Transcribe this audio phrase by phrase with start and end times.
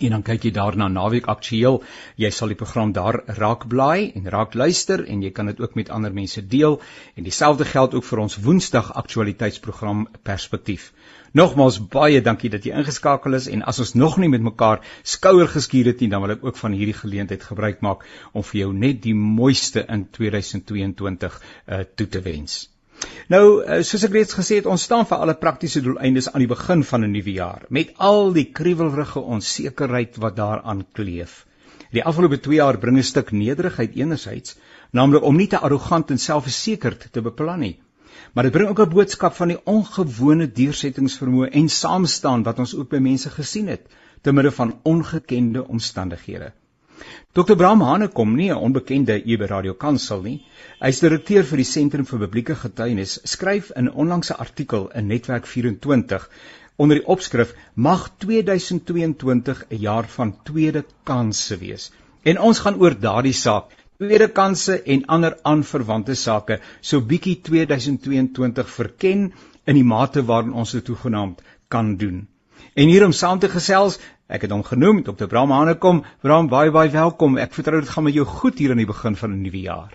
[0.00, 1.82] En dan kyk jy daarna naweek aktueel.
[2.16, 5.74] Jy sal die program daar raak blaai en raak luister en jy kan dit ook
[5.74, 6.80] met ander mense deel.
[7.14, 10.92] En dieselfde geld ook vir ons Woensdag aktualiteitsprogram Perspektief.
[11.34, 15.48] Nogmaals baie dankie dat jy ingeskakel is en as ons nog nie met mekaar skouer
[15.50, 18.70] geskuur het nie, dan wil ek ook van hierdie geleentheid gebruik maak om vir jou
[18.72, 22.73] net die mooiste in 2022 uh, toe te wens.
[23.32, 26.50] Nou, eh, soos ek reeds gesê het, ons staan vir alle praktiese doeleindes aan die
[26.50, 31.46] begin van 'n nuwe jaar met al die kriewelrige onsekerheid wat daaraan kleef.
[31.90, 34.56] Die afgelope 2 jaar bring 'n stuk nederigheid enerzijds,
[34.90, 37.78] naamlik om nie te arrogant en selfversekerd te beplan nie.
[38.32, 42.88] Maar dit bring ook 'n boodskap van die ongewone deursettingsvermoë en saamstaan wat ons ook
[42.88, 43.86] by mense gesien het
[44.22, 46.52] te midde van ongekende omstandighede.
[47.34, 47.56] Dr.
[47.56, 50.46] Bram Hanekom, nie 'n onbekende hier by Radio Kansel nie.
[50.80, 55.46] Hy's direkteur vir die Sentrum vir Publieke Getuienis, skryf in 'n onlangse artikel in Netwerk
[55.46, 56.28] 24
[56.76, 61.90] onder die opskrif Mag 2022 'n jaar van tweede kansse wees.
[62.22, 63.64] En ons gaan oor daardie saak,
[63.98, 69.32] tweede kansse en ander aanverwante sake, so bietjie 2022 verken
[69.64, 72.28] in die mate waarin ons dit toegenaamd kan doen.
[72.74, 75.28] En hier om saam te gesels, ek het hom genoem, Dr.
[75.30, 76.00] Bram Hanekom.
[76.26, 77.36] Bram, baie baie welkom.
[77.38, 79.92] Ek vertrou dit gaan met jou goed hier aan die begin van 'n nuwe jaar.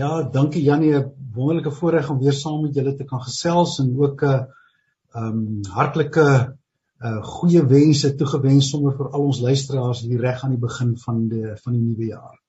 [0.00, 3.92] Ja, dankie Janie, 'n wonderlike voorreg om weer saam met julle te kan gesels en
[3.98, 4.40] ook 'n uh,
[5.14, 6.56] ehm um, hartlike
[7.04, 11.28] uh goeie wense toegewens sommer vir al ons luisteraars hier reg aan die begin van
[11.28, 12.40] die van die nuwe jaar.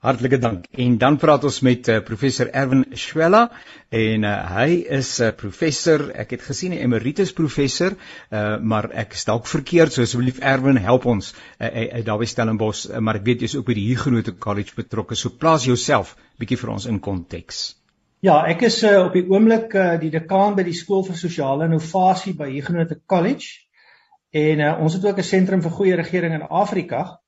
[0.00, 0.64] Hartlike dank.
[0.80, 3.42] En dan praat ons met uh, professor Erwin Schwella
[3.92, 8.88] en uh, hy is 'n uh, professor, ek het gesien 'n emeritus professor, uh, maar
[9.02, 12.98] ek is dalk verkeerd, so asseblief Erwin help ons uh, uh, daar by Stellenbosch, uh,
[12.98, 15.14] maar ek weet jy's ook by die Huguenot College betrokke.
[15.14, 17.76] So plaas jouself bietjie vir ons in konteks.
[18.24, 21.68] Ja, ek is uh, op die oomblik uh, die dekaan by die skool vir sosiale
[21.68, 23.68] innovasie by Huguenot College.
[24.32, 27.19] En uh, ons het ook 'n sentrum vir goeie regering in Afrika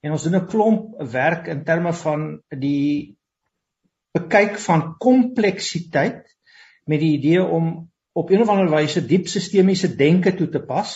[0.00, 3.16] en ons doen 'n klomp werk in terme van die
[4.16, 6.26] bekyk van kompleksiteit
[6.84, 10.94] met die idee om op 'n of ander wyse diep sistemiese denke toe te pas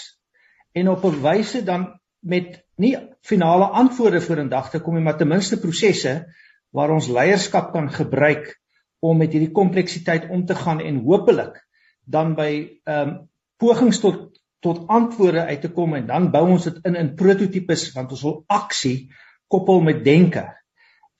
[0.72, 5.02] en op 'n wyse dan met nie finale antwoorde voor in dag te kom nie
[5.02, 6.34] maar ten minste prosesse
[6.70, 8.60] waar ons leierskap kan gebruik
[8.98, 11.60] om met hierdie kompleksiteit om te gaan en hopelik
[12.04, 16.68] dan by ehm um, pogings tot tot antwoorde uit te kom en dan bou ons
[16.70, 19.10] dit in in prototipes want ons wil aksie
[19.52, 20.46] koppel met denke.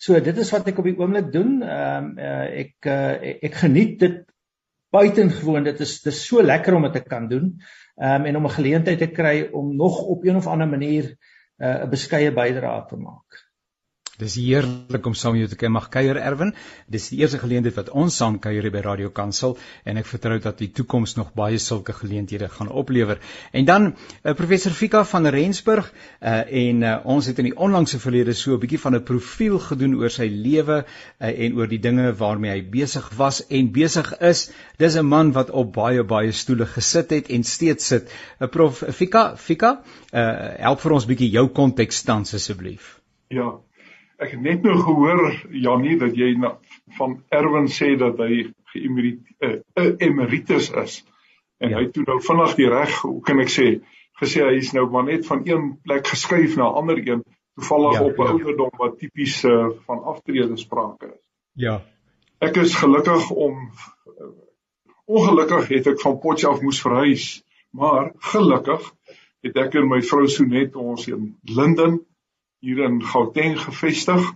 [0.00, 1.58] So dit is wat ek op die oomblik doen.
[1.62, 4.22] Ehm um, uh, ek uh, ek geniet dit
[4.94, 5.68] buitengewoon.
[5.68, 7.52] Dit is dit is so lekker om dit te kan doen.
[8.00, 11.10] Ehm um, en om 'n geleentheid te kry om nog op een of ander manier
[11.12, 13.43] uh, 'n uh, beskeie bydrae te maak.
[14.14, 16.52] Dis heerlik om saam met jou te mag kuier Erwin.
[16.86, 20.60] Dis die eerste geleentheid wat ons saam kuier by Radio Kansel en ek vertrou dat
[20.62, 23.18] die toekoms nog baie sulke geleenthede gaan oplewer.
[23.50, 27.98] En dan uh, professor Fika van Rensburg uh, en uh, ons het in die onlangse
[27.98, 31.82] verlede so 'n bietjie van 'n profiel gedoen oor sy lewe uh, en oor die
[31.82, 34.46] dinge waarmee hy besig was en besig is.
[34.78, 38.14] Dis 'n man wat op baie baie stoele gesit het en steeds sit.
[38.38, 39.82] Uh, prof Fika, Fika,
[40.14, 43.00] uh, help vir ons bietjie jou konteks tans asseblief.
[43.28, 43.58] Ja,
[44.22, 46.54] Ek het net nou gehoor Janie dat jy na,
[46.98, 48.44] van Erwin sê dat hy
[48.74, 51.00] geëmeritus uh, uh, emeritus is.
[51.58, 51.78] En ja.
[51.78, 53.66] hy het toe nou vinnig die reg, hoe kan ek sê,
[54.20, 57.24] gesê hy is nou maar net van een plek geskuif na 'n ander een,
[57.58, 58.30] toevallig ja, op 'n ja.
[58.36, 61.24] ouderdom wat tipies uh, van aftrede sprake is.
[61.52, 61.82] Ja.
[62.38, 64.30] Ek is gelukkig om uh,
[65.04, 68.92] ongelukkig het ek van Potchefstroom moes verhuis, maar gelukkig
[69.42, 72.00] het ek en my vrou Sonet ons in Linden
[72.64, 74.30] hier in Gauteng gevestig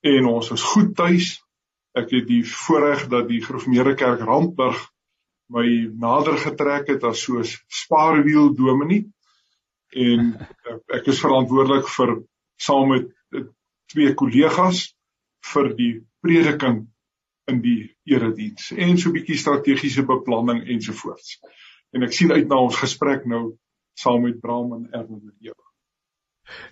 [0.00, 1.34] en ons is goed tuis.
[1.98, 4.80] Ek het die voorreg dat die Gereformeerde Kerk Randburg
[5.52, 5.66] my
[6.00, 9.06] nader getrek het as soos spaarwiel dominee
[9.96, 10.34] en
[10.92, 12.14] ek is verantwoordelik vir
[12.60, 13.08] saam met
[13.88, 14.82] twee kollegas
[15.52, 15.92] vir die
[16.24, 16.82] prediking
[17.48, 17.78] in die
[18.08, 21.38] erediens en so 'n bietjie strategiese beplanning ensovoorts.
[21.92, 23.56] En ek sien uit na ons gesprek nou
[23.96, 25.56] saam met Bram en Erwin met jou.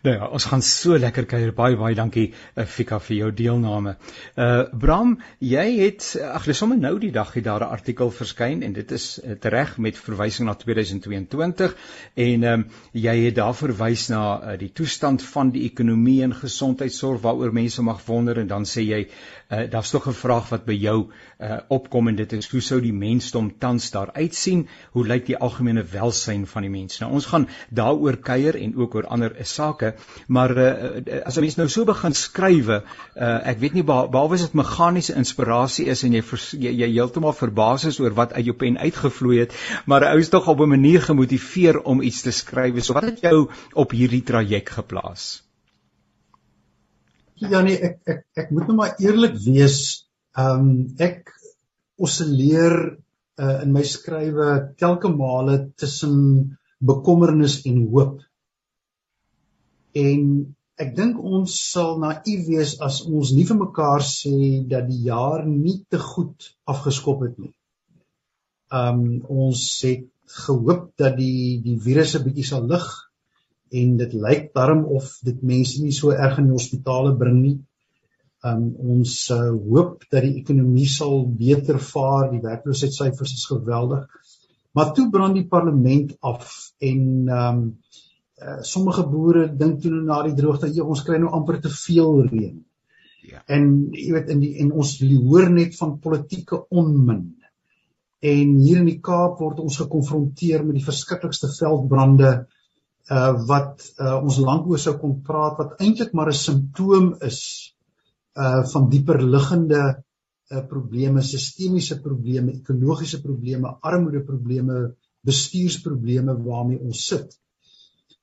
[0.02, 1.52] Nou ja, ons gaan so lekker kuier.
[1.56, 3.96] Baie baie dankie uh, Fika vir jou deelname.
[4.37, 8.62] Uh Bram, jy het ag, dis sommer nou die dag het daar 'n artikel verskyn
[8.62, 11.76] en dit is uh, tereg met verwysing na 2022
[12.14, 16.34] en ehm um, jy het daar verwys na uh, die toestand van die ekonomie en
[16.34, 19.06] gesondheidsorg waaroor mense mag wonder en dan sê jy
[19.48, 21.10] uh, daar's tog 'n vraag wat by jou
[21.40, 24.69] uh, opkom en dit is hoe sou die mensdom tans daar uitsien?
[24.93, 26.98] Hoe lyk die algemene welsyn van die mens?
[27.00, 29.94] Nou ons gaan daaroor kuier en ook oor ander sake,
[30.26, 32.82] maar uh, as 'n mens nou so begin skrywe,
[33.16, 37.84] uh, ek weet nie behalwe dit meganiese inspirasie is en jy jy, jy heeltemal verbaas
[37.84, 39.52] is oor wat uit jou pen uitgevloei het,
[39.87, 42.84] maar 'n ou is tog op 'n manier gemotiveer om iets te skryf.
[42.84, 45.45] So wat het jou op hierdie traject geplaas?
[47.36, 49.80] Ja nee, ek ek ek moet nou maar eerlik wees.
[50.36, 51.34] Ehm um, ek
[52.00, 54.48] osilleer uh, in my skrywe
[54.80, 56.16] telke male tussen
[56.80, 58.22] bekommernis en hoop.
[59.96, 60.22] En
[60.80, 65.44] ek dink ons sal naïef wees as ons nie vir mekaar sê dat die jaar
[65.48, 67.52] nie te goed afgeskop het nie.
[68.72, 70.08] Ehm um, ons het
[70.46, 72.88] gehoop dat die die virus 'n bietjie sal lig
[73.70, 77.56] en dit lyk darm of dit mense nie so erg in die hospitale bring nie.
[78.46, 84.06] Um ons uh, hoop dat die ekonomie sal beter vaar, die werkloosheidsyfers is geweldig.
[84.76, 86.52] Maar toe brand die parlement af
[86.84, 87.02] en
[87.32, 87.62] um
[88.42, 91.72] uh, sommige boere dink toe nou na die droogte, ja, ons kry nou amper te
[91.72, 92.58] veel reën.
[93.26, 93.40] Ja.
[93.50, 97.24] En jy weet in die en ons hoor net van politieke onmin.
[98.22, 102.46] En hier in die Kaap word ons gekonfronteer met die verskriklikste veldbrande
[103.11, 107.41] uh wat uh, ons lank oor sou kon praat wat eintlik maar 'n simptoom is
[108.35, 109.82] uh van dieper liggende
[110.50, 114.94] uh probleme, sistemiese probleme, ekologiese probleme, armoede probleme,
[115.26, 117.38] bestuursprobleme waarmee ons sit.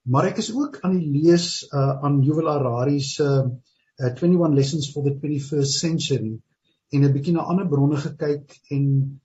[0.04, 3.24] Maar ek is ook aan die lees uh aan Yuval Harari se
[4.00, 6.40] uh, 21 Lessons for the 21st Century
[6.92, 9.20] en 'n bietjie na ander bronne gekyk en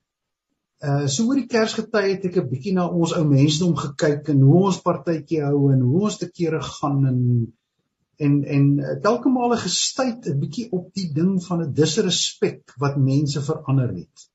[0.79, 4.43] Uh so oor die Kersgety het ek 'n bietjie na ons ou mensdom gekyk en
[4.47, 7.23] hoe ons partytjie hou en hoe ons te kere gaan en
[8.27, 12.97] en en uh, telke male gestuit 'n bietjie op die ding van 'n disrespek wat
[12.97, 14.29] mense verander het.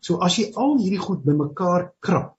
[0.00, 2.36] So as jy al hierdie goed bymekaar krap,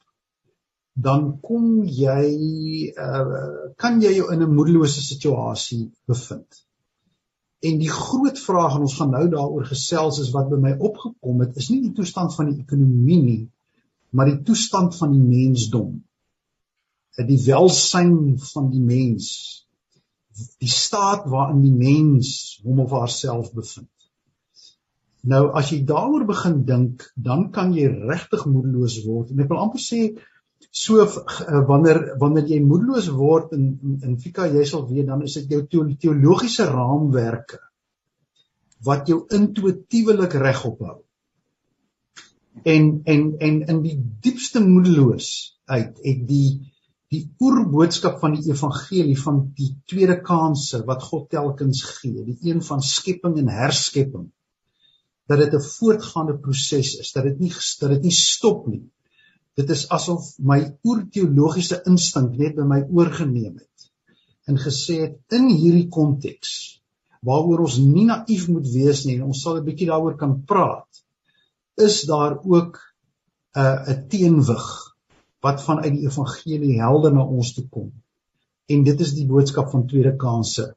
[0.94, 6.62] dan kom jy uh kan jy jou in 'n moedelose situasie bevind.
[7.60, 11.42] En die groot vraag en ons gaan nou daaroor gesels is wat by my opgekom
[11.44, 13.42] het is nie die toestand van die ekonomie nie
[14.10, 16.00] maar die toestand van die mensdom.
[17.20, 19.28] Die welsyn van die mens.
[20.62, 23.92] Die staat waarin die mens hom of haarself bevind.
[25.28, 29.34] Nou as jy daaroor begin dink, dan kan jy regtig moedeloos word.
[29.34, 30.04] En ek wil amper sê
[30.69, 35.24] so uh, wanneer wanneer jy moedeloos word in in, in Fika jy sal weet dan
[35.25, 35.63] is dit jou
[35.98, 37.57] teologiese raamwerke
[38.86, 41.00] wat jou intuïtiewelik regop hou.
[42.63, 46.60] En en en in die diepste moedeloosheid het die
[47.10, 52.62] die oerboodskap van die evangelie van die tweede kanse wat God telkens gee, die een
[52.62, 54.30] van skepping en herskepping
[55.30, 58.86] dat dit 'n voortgaande proses is, dat dit nie dat dit nie stop nie
[59.57, 63.90] Dit is asof my oerteologiese instink net by my oorgeneem het
[64.50, 66.81] en gesê het in hierdie konteks
[67.25, 71.04] waaroor ons nie naïef moet wees nie en ons sal 'n bietjie daaroor kan praat
[71.88, 72.80] is daar ook
[73.56, 74.68] 'n uh, 'n teenwig
[75.42, 77.92] wat vanuit die evangelie helder na ons toe kom.
[78.68, 80.75] En dit is die boodskap van tweede kansse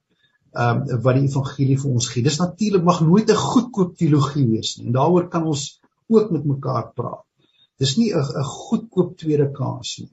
[0.52, 2.22] ehm um, wat die evangelie vir ons gee.
[2.22, 4.86] Dis natuurlik mag nooit 'n goedkoop teologie wees nie.
[4.86, 7.24] En daaroor kan ons ook met mekaar praat.
[7.82, 10.10] Dis nie 'n 'n goedkoop tweede kans nie.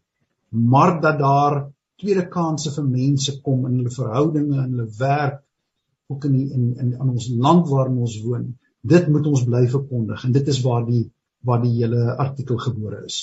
[0.73, 1.55] Maar dat daar
[2.01, 5.43] tweede kansse vir mense kom in hulle verhoudinge en hulle werk
[6.09, 8.47] ook in die, in in aan ons land waarin ons woon.
[8.81, 11.03] Dit moet ons bly verkondig en dit is waar die
[11.45, 13.19] waar die hele artikel gebore is.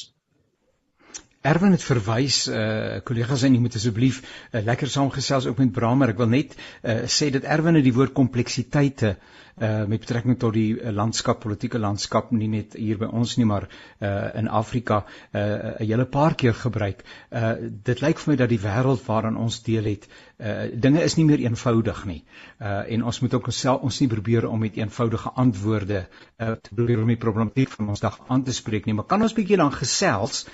[1.46, 6.14] Erwin het verwys uh kollegas en jy moet asseblief uh, lekker saamgesels ook met Bramer.
[6.14, 10.36] Ek wil net uh sê dat Erwin het die woord kompleksiteite uh uh met betrekking
[10.38, 13.64] tot die uh, landskap, politieke landskap nie net hier by ons nie, maar
[14.04, 15.40] uh in Afrika uh
[15.80, 17.04] 'n hele paar keer gebruik.
[17.32, 21.16] Uh dit lyk vir my dat die wêreld waarin ons deel het, uh dinge is
[21.16, 22.24] nie meer eenvoudig nie.
[22.60, 26.06] Uh en ons moet ook onsself ons nie probeer om met eenvoudige antwoorde
[26.38, 29.22] uh te probeer om die problematiek van ons dag aan te spreek nie, maar kan
[29.22, 30.46] ons bietjie dan gesels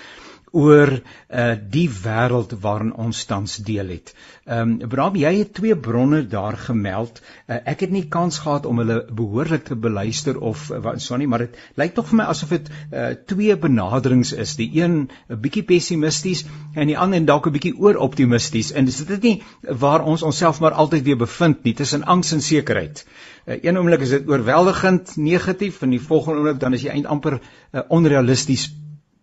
[0.53, 0.91] oor
[1.33, 4.11] uh die wêreld waarin ons tans deel het.
[4.45, 7.21] Ehm um, Bram, jy het twee bronne daar gemeld.
[7.47, 11.27] Uh, ek het nie kans gehad om hulle behoorlik te beluister of uh, so nie,
[11.27, 14.53] maar dit lyk tog vir my asof dit uh twee benaderings is.
[14.59, 16.45] Die een 'n bietjie pessimisties
[16.75, 18.71] en die ander dalk 'n bietjie ooroptimisties.
[18.71, 22.41] En dis dit nie waar ons onsself maar altyd weer bevind nie, tussen angs en
[22.41, 23.05] sekerheid.
[23.47, 27.11] Uh, een oomblik is dit oorweldigend negatief en die volgende oomblik dan is jy eintlik
[27.11, 28.69] amper uh, onrealisties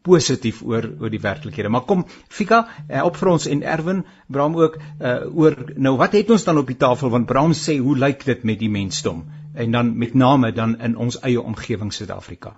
[0.07, 1.69] positief oor oor die werklikhede.
[1.69, 6.31] Maar kom Fika, help vir ons en Erwin, Bram ook uh oor nou wat het
[6.31, 9.71] ons dan op die tafel want Bram sê hoe lyk dit met die mensdom en
[9.71, 12.57] dan met name dan in ons eie omgewing Suid-Afrika.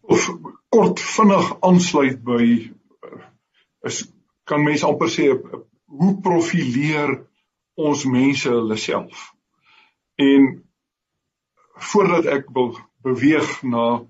[0.00, 0.30] Of
[0.68, 2.44] kort vinnig aansluit by
[3.86, 4.04] is
[4.44, 7.20] kan mense amper sê hoe profileer
[7.80, 9.30] ons mense hulle self.
[10.20, 10.48] En
[11.92, 12.74] voordat ek wil
[13.06, 14.02] beweeg na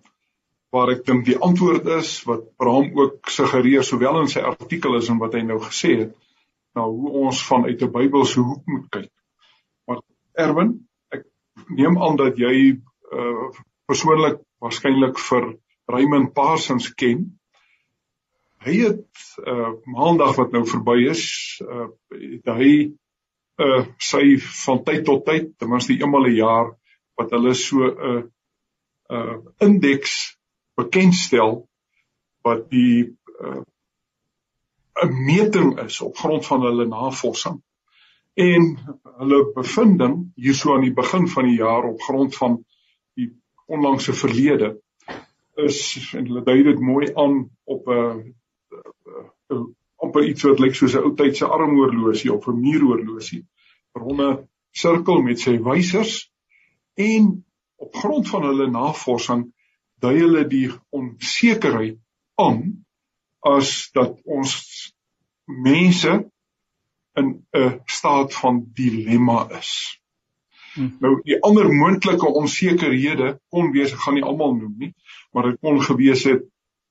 [0.75, 5.09] waar ek dink die antwoord is wat Abraham ook suggereer sowel in sy artikel as
[5.11, 6.13] in wat hy nou gesê het
[6.79, 9.11] na hoe ons vanuit 'n Bybelse hoek moet kyk.
[9.87, 10.01] Maar
[10.39, 10.71] Erwin,
[11.11, 11.27] ek
[11.69, 12.79] neem aan dat jy
[13.11, 13.51] uh
[13.91, 15.57] persoonlik waarskynlik vir
[15.91, 17.27] Raymond Parsons ken.
[18.63, 19.11] Hy het
[19.43, 21.25] uh maandag wat nou verby is,
[21.67, 22.95] uh het hy
[23.59, 26.77] uh sy van tyd tot tyd, ten minste eenmal 'n jaar
[27.19, 28.23] wat hulle so 'n uh,
[29.11, 30.40] uh indeks
[30.81, 31.69] bekendstel
[32.47, 33.63] wat die uh,
[35.01, 37.63] 'n meting is op grond van hulle navorsing.
[38.35, 42.65] En hulle bevinding hierso aan die begin van die jaar op grond van
[43.15, 43.31] die
[43.67, 44.81] onlangse verlede
[45.55, 48.35] is en hulle dui dit mooi aan op 'n
[50.01, 53.47] op iets wat lyk soos 'n ou tydse armhorlosie of 'n muuroorlosie.
[53.93, 56.33] Ronde sirkel met sy wysers
[56.95, 57.45] en
[57.77, 59.53] op grond van hulle navorsing
[60.01, 61.99] dui hulle die onsekerheid
[62.41, 62.85] aan
[63.47, 64.55] as dat ons
[65.45, 66.13] mense
[67.21, 70.01] in 'n staat van dilemma is.
[70.75, 70.97] Hmm.
[71.01, 74.95] Nou die ander moontlike onsekerhede kon wees, ek gaan nie almal noem nie,
[75.33, 76.45] maar dit kon gewees het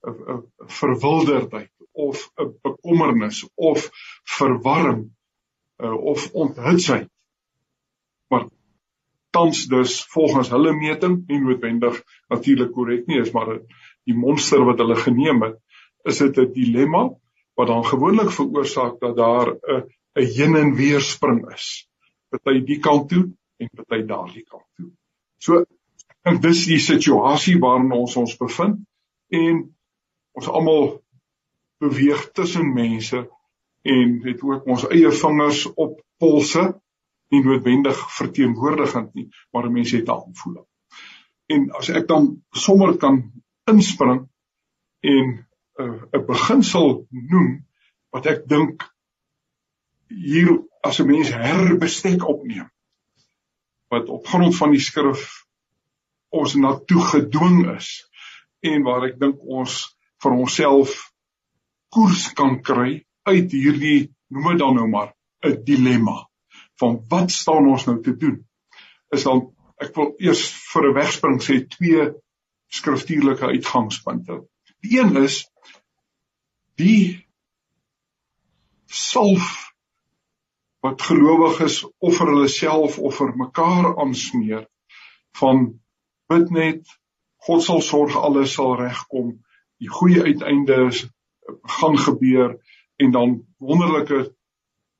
[0.07, 3.89] 'n verwilderdheid of 'n bekommernis of
[4.23, 5.09] verwarring
[5.77, 7.09] uh, of onthutheid.
[8.27, 8.47] Maar
[9.29, 13.59] tans dus volgens hulle meting nie noodwendig natuurlik korrek nie is maar
[14.05, 15.59] die monster wat hulle geneem het
[16.09, 17.09] is dit 'n dilemma
[17.59, 19.83] wat dan gewoonlik veroorsaak dat daar 'n
[20.19, 21.87] 'n heen en weer spring is.
[22.29, 23.25] Party die kant toe
[23.57, 24.91] en party daardie kant toe.
[25.37, 25.65] So
[26.27, 28.79] en dis die situasie waarin ons ons bevind
[29.29, 29.61] en
[30.37, 31.01] ons almal
[31.79, 33.21] beweeg tussen mense
[33.81, 36.65] en het ook ons eie vingers op polse
[37.29, 40.65] nie noodwendig verteenwoordigend nie, maar 'n mens het 'n aanvoeling.
[41.47, 43.31] En as ek dan sommer kan
[43.65, 44.27] inspring
[44.99, 45.47] en
[45.79, 47.65] 'n uh, 'n beginsel noem
[48.09, 48.83] wat ek dink
[50.09, 50.49] hier
[50.81, 52.69] as 'n mens herbestek opneem
[53.89, 55.45] wat op grond van die skrif
[56.29, 58.09] ons na toe gedwing is
[58.59, 61.11] en waar ek dink ons vir onsself
[61.89, 65.13] koers kan kry uit hierdie noem dit dan nou maar
[65.45, 66.28] 'n dilemma
[66.79, 68.39] van wat staan ons nou te doen
[69.15, 69.47] is dan
[69.83, 70.43] ek wil eers
[70.73, 72.09] vir 'n wegspring sê twee
[72.69, 74.43] skriftuurlike uitgangspunte.
[74.83, 75.45] Die een is
[76.75, 77.25] die
[78.85, 79.73] salf
[80.85, 84.67] wat gelowiges offer hulle self of vir mekaar aansmeer
[85.39, 85.79] van
[86.31, 86.95] bid net
[87.47, 89.33] God sal sorg alles sal regkom
[89.79, 90.89] die goeie uiteinde
[91.79, 92.57] gaan gebeur
[92.99, 94.35] en dan wonderlike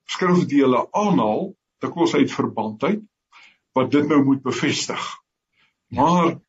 [0.10, 1.50] skrifdele aanhaal
[1.84, 3.04] dikwels uit verband uit
[3.78, 5.04] wat dit nou moet bevestig.
[5.94, 6.40] Maar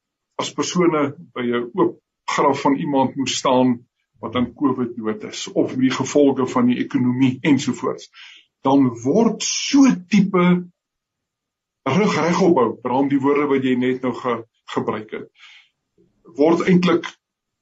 [0.40, 1.02] as persone
[1.34, 3.86] by 'n oop graf van iemand moet staan
[4.20, 8.10] wat aan COVID dood is of die gevolge van die ekonomie ensovoorts,
[8.62, 10.46] dan word so tipe
[11.82, 14.44] rug regopbou, braam die woorde wat jy net nou ge,
[14.74, 15.28] gebruik het,
[16.36, 17.08] word eintlik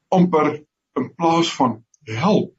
[0.09, 0.65] amper
[0.99, 2.55] in plaas van help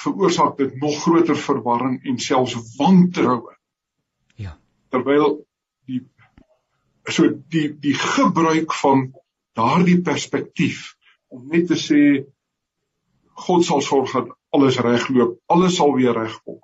[0.00, 3.59] veroorsaak dit nog groter verwarring en selfs wantroue
[4.90, 5.40] terwyl
[5.88, 6.02] die
[7.10, 9.08] so die die gebruik van
[9.58, 10.94] daardie perspektief
[11.30, 12.02] om net te sê
[13.40, 16.58] God sal sorg dat alles regloop, alles sal weer regkom.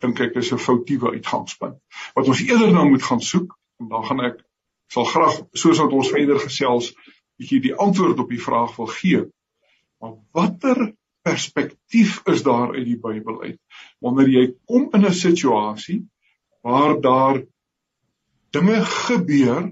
[0.00, 1.80] Dink ek is 'n foutiewe uitgangspunt.
[2.14, 4.38] Wat ons eerder nou moet gaan soek en dan gaan ek
[4.88, 6.92] sal graag soos wat ons verder gesels
[7.38, 9.24] bietjie die antwoord op die vraag wil gee.
[10.00, 13.58] Maar watter perspektief is daar uit die Bybel uit
[14.00, 16.00] wanneer jy kom in 'n situasie
[16.62, 17.42] waar daar
[18.54, 19.70] dinge gebeur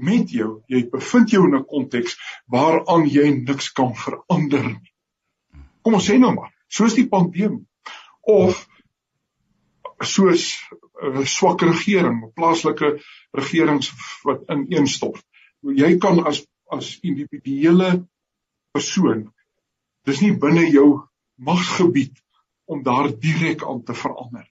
[0.00, 0.62] met jou.
[0.66, 2.16] Jy bevind jou in 'n konteks
[2.46, 4.92] waaraan jy niks kan verander nie.
[5.82, 7.66] Kom ons sê nou maar, soos die pandemie
[8.22, 8.66] of
[10.00, 10.56] soos
[11.02, 13.00] 'n uh, swak regering, plaaslike
[13.32, 13.92] regerings
[14.24, 15.24] wat ineenstort.
[15.62, 18.06] Jy kan as as individuele
[18.72, 19.32] persoon
[20.06, 21.02] dis nie binne jou
[21.36, 22.14] magsgebied
[22.70, 24.46] om daar direk aan te verander.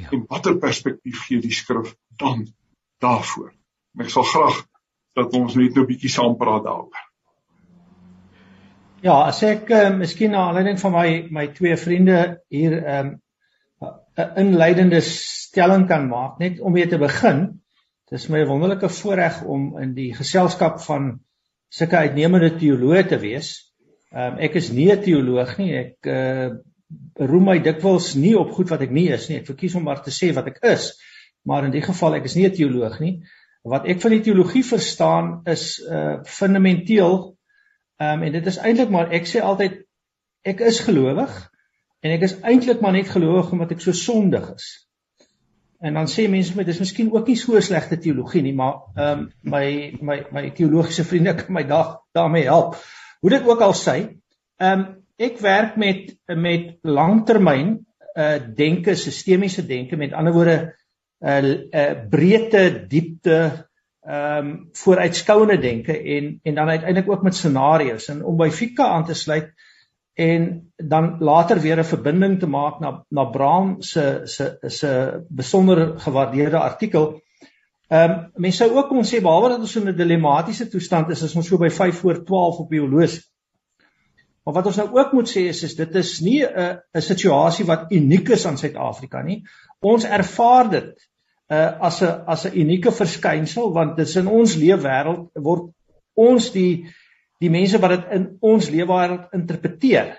[0.00, 0.10] Ja.
[0.16, 2.46] En watter perspektief gee die skrif dan
[3.04, 3.52] daarvoor?
[3.94, 4.60] En ek sal graag
[5.18, 7.06] dat ons net nou 'n bietjie saam praat daaroor.
[9.00, 13.14] Ja, as ek uh, miskien na aanleiding van my my twee vriende hier ehm,
[13.80, 17.62] 'n um, inleidende stelling kan maak net om mee te begin.
[18.10, 21.20] Dis my wonderlike voorreg om in die geselskap van
[21.68, 23.72] sulke uitnemende teoloë te wees.
[24.12, 25.72] Um, ek is nie 'n teoloog nie.
[25.78, 26.50] Ek uh,
[27.18, 29.40] roem my dikwels nie op goed wat ek nie is nie.
[29.40, 30.92] Ek verkies om maar te sê wat ek is.
[31.44, 33.22] Maar in die geval ek is nie 'n teoloog nie.
[33.64, 37.36] Wat ek van die teologie verstaan is uh fundamenteel
[38.00, 39.74] Ehm um, en dit is eintlik maar ek sê altyd
[40.48, 41.32] ek is gelowig
[42.00, 44.68] en ek is eintlik maar net gelowig omdat ek so sondig is.
[45.84, 49.26] En dan sê mense met dis miskien ook nie so slegte teologie nie, maar ehm
[49.26, 49.66] um, my
[50.00, 52.78] my my teologiese vriende kan my dag daarmee help.
[53.20, 53.96] Hoe dit ook al sê,
[54.56, 54.88] ehm um,
[55.20, 57.78] ek werk met met langtermyn
[58.18, 60.58] uh denke, sistemiese denke, met ander woorde
[61.20, 63.40] uh, uh, breedte, diepte,
[64.00, 68.86] ehm um, vooruitskouende denke en en dan uiteindelik ook met scenario's en om by Fika
[68.88, 69.50] aan te sluit
[70.14, 76.00] en dan later weer 'n verbinding te maak na na Braam se se se besonder
[76.00, 77.20] gewaardeerde artikel.
[77.88, 81.22] Ehm um, mense sou ook kon sê behalwe dat ons in 'n dilematiese toestand is,
[81.22, 83.29] is ons so by 5 voor 12 op die horlosie.
[84.44, 87.66] Maar wat ons nou ook moet sê is is dit is nie 'n 'n situasie
[87.66, 89.42] wat uniek is aan Suid-Afrika nie.
[89.80, 90.94] Ons ervaar dit
[91.50, 95.70] uh, as 'n as 'n unieke verskynsel want dit is in ons leefwêreld word
[96.14, 96.86] ons die
[97.40, 100.18] die mense wat dit in ons leefwêreld interpreteer.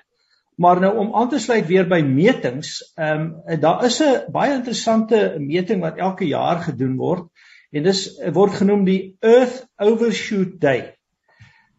[0.56, 4.54] Maar nou om aan te sluit weer by metings, ehm um, daar is 'n baie
[4.54, 7.30] interessante meting wat elke jaar gedoen word
[7.72, 10.98] en dis word genoem die Earth Overshoot Day.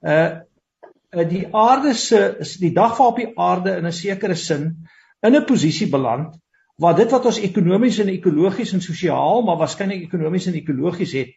[0.00, 0.42] Uh
[1.12, 4.88] die aarde se die dag waarop die aarde in 'n sekere sin
[5.21, 6.35] in 'n posisie beland
[6.76, 11.28] waar dit wat ons ekonomies en ekologies en sosiaal, maar waarskynlik ekonomies en ekologies het,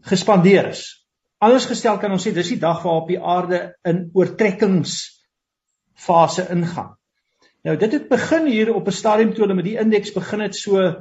[0.00, 1.06] gespandeer is.
[1.38, 6.96] Anders gestel kan ons sê dis die dag waarop die aarde in oortrekkingsfase ingaan.
[7.62, 10.56] Nou dit het begin hier op 'n stadium toe hulle met die indeks begin het
[10.56, 10.94] so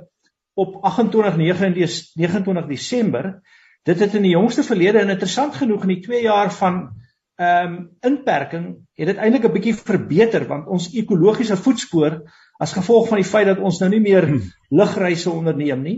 [0.53, 3.41] op 28 29 Desember.
[3.83, 7.00] Dit het in die jongste verlede interessant genoeg in die 2 jaar van
[7.41, 7.75] ehm um,
[8.05, 8.65] inperking
[8.99, 12.19] het dit eintlik 'n bietjie verbeter want ons ekologiese voetspoor
[12.61, 14.41] as gevolg van die feit dat ons nou nie meer hmm.
[14.69, 15.97] lugreise onderneem nie,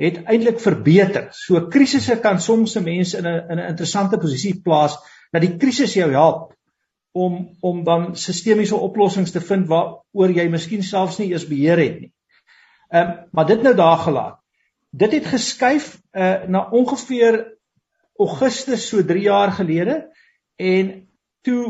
[0.00, 1.28] het eintlik verbeter.
[1.30, 4.96] So krisisse kan soms se mense in 'n in 'n interessante posisie plaas
[5.32, 6.54] dat die krisis jou help
[7.12, 12.00] om om dan sistemiese oplossings te vind waaroor jy miskien selfs nie eers beheer het
[12.00, 12.12] nie.
[12.90, 14.38] Ehm um, maar dit nou daar gelaat.
[14.90, 17.58] Dit het geskuif uh, na ongeveer
[18.18, 20.10] Augustus so 3 jaar gelede
[20.60, 20.90] en
[21.46, 21.62] toe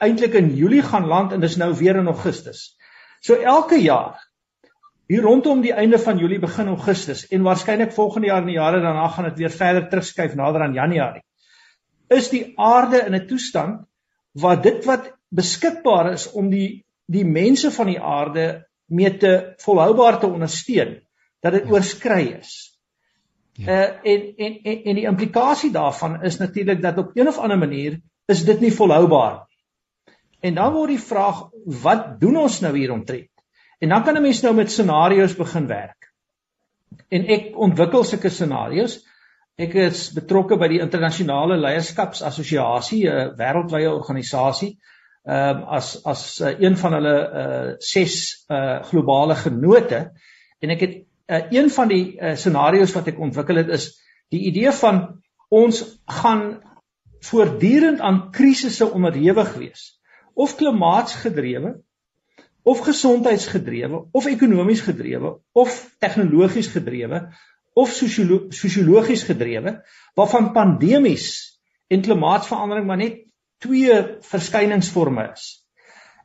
[0.00, 2.76] eintlik in Julie gaan land en dis nou weer in Augustus.
[3.20, 4.16] So elke jaar
[5.08, 8.80] hier rondom die einde van Julie begin Augustus en waarskynlik volgende jaar en die jare
[8.84, 11.24] daarna gaan dit weer verder terugskuif nader aan Januarie.
[12.12, 13.86] Is die aarde in 'n toestand
[14.32, 20.20] waar dit wat beskikbaar is om die die mense van die aarde mee te volhoubaar
[20.20, 21.00] te ondersteun
[21.40, 21.70] dat dit ja.
[21.70, 22.52] oorskry is.
[23.52, 23.66] Ja.
[23.66, 27.58] Uh en, en en en die implikasie daarvan is natuurlik dat op een of ander
[27.58, 29.48] manier is dit nie volhoubaar
[30.40, 31.46] En dan word die vraag,
[31.82, 33.30] wat doen ons nou hier omtrent?
[33.82, 36.12] En dan kan 'n mens nou met scenario's begin werk.
[37.08, 39.04] En ek ontwikkel sulke scenario's.
[39.56, 44.78] Ek is betrokke by die internasionale leierskapsassosiasie, 'n wêreldwye organisasie,
[45.26, 50.12] ehm as as uh, een van hulle uh ses uh globale genote
[50.60, 50.94] en ek het
[51.26, 56.00] uh, een van die uh, scenario's wat ek ontwikkel het is die idee van ons
[56.06, 56.62] gaan
[57.20, 60.00] voortdurend aan krisisse onderhewig wees
[60.34, 61.76] of klimaatsgedrewe
[62.62, 67.28] of gesondheidsgedrewe of ekonomies gedrewe of tegnologies gedrewe
[67.78, 67.94] of
[68.50, 69.78] sosiologies gedrewe
[70.14, 71.28] waarvan pandemies
[71.88, 73.24] en klimaatsverandering maar net
[73.58, 75.46] twee verskyningsforme is.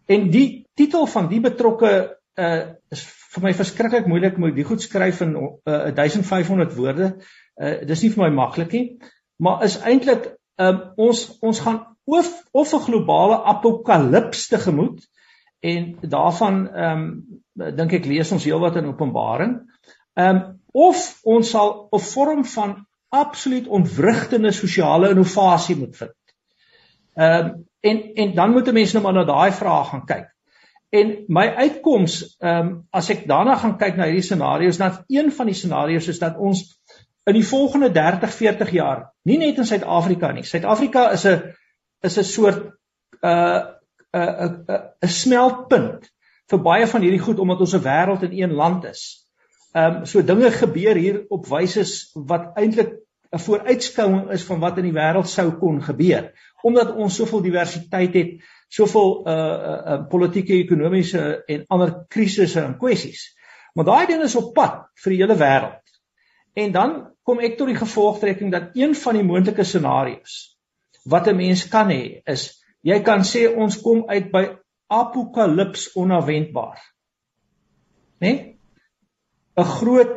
[0.06, 1.94] En die titel van die betrokke
[2.34, 2.62] uh
[2.94, 3.04] is
[3.34, 7.10] vir my verskriklik moeilik om dit goed skryf in uh, 1500 woorde.
[7.58, 8.86] Uh dis nie vir my maklik nie,
[9.38, 15.10] maar is eintlik um ons ons gaan of of 'n globale apokalips te gemoed
[15.60, 17.04] en daarvan ehm
[17.56, 19.54] um, dink ek lees ons heelwat in Openbaring.
[20.14, 20.42] Ehm um,
[20.74, 26.20] of ons sal 'n vorm van absoluut ontwrigtende sosiale innovasie moet vind.
[27.16, 30.28] Ehm um, en en dan moet 'n mens nou maar na daai vraag gaan kyk.
[30.90, 35.32] En my uitkoms, ehm um, as ek daarna gaan kyk na hierdie scenario's, dan een
[35.32, 36.82] van die scenario's is dat ons
[37.26, 40.44] in die volgende 30, 40 jaar, nie net in Suid-Afrika nie.
[40.44, 41.54] Suid-Afrika is 'n
[42.02, 43.62] is 'n soort 'n uh,
[44.14, 46.10] 'n uh, 'n uh, 'n smeltpunt
[46.52, 49.28] vir baie van hierdie goed omdat ons 'n wêreld in een land is.
[49.74, 51.84] Ehm um, so dinge gebeur hier op wyse
[52.14, 52.92] wat eintlik
[53.34, 56.32] 'n vooruitskouing is van wat in die wêreld sou kon gebeur
[56.64, 58.36] omdat ons soveel diversiteit het,
[58.72, 63.34] soveel uh, uh politieke, ekonomiese en ander krisisse en kwessies.
[63.74, 65.83] Maar daai ding is op pad vir die hele wêreld.
[66.54, 70.54] En dan kom ek tot die gevolgtrekking dat een van die moontlike scenario's
[71.04, 74.44] wat 'n mens kan hê is jy kan sê ons kom uit by
[74.88, 76.80] apokalips onverwendbaar.
[78.20, 78.28] Né?
[78.28, 78.60] Nee?
[79.58, 80.14] 'n Groot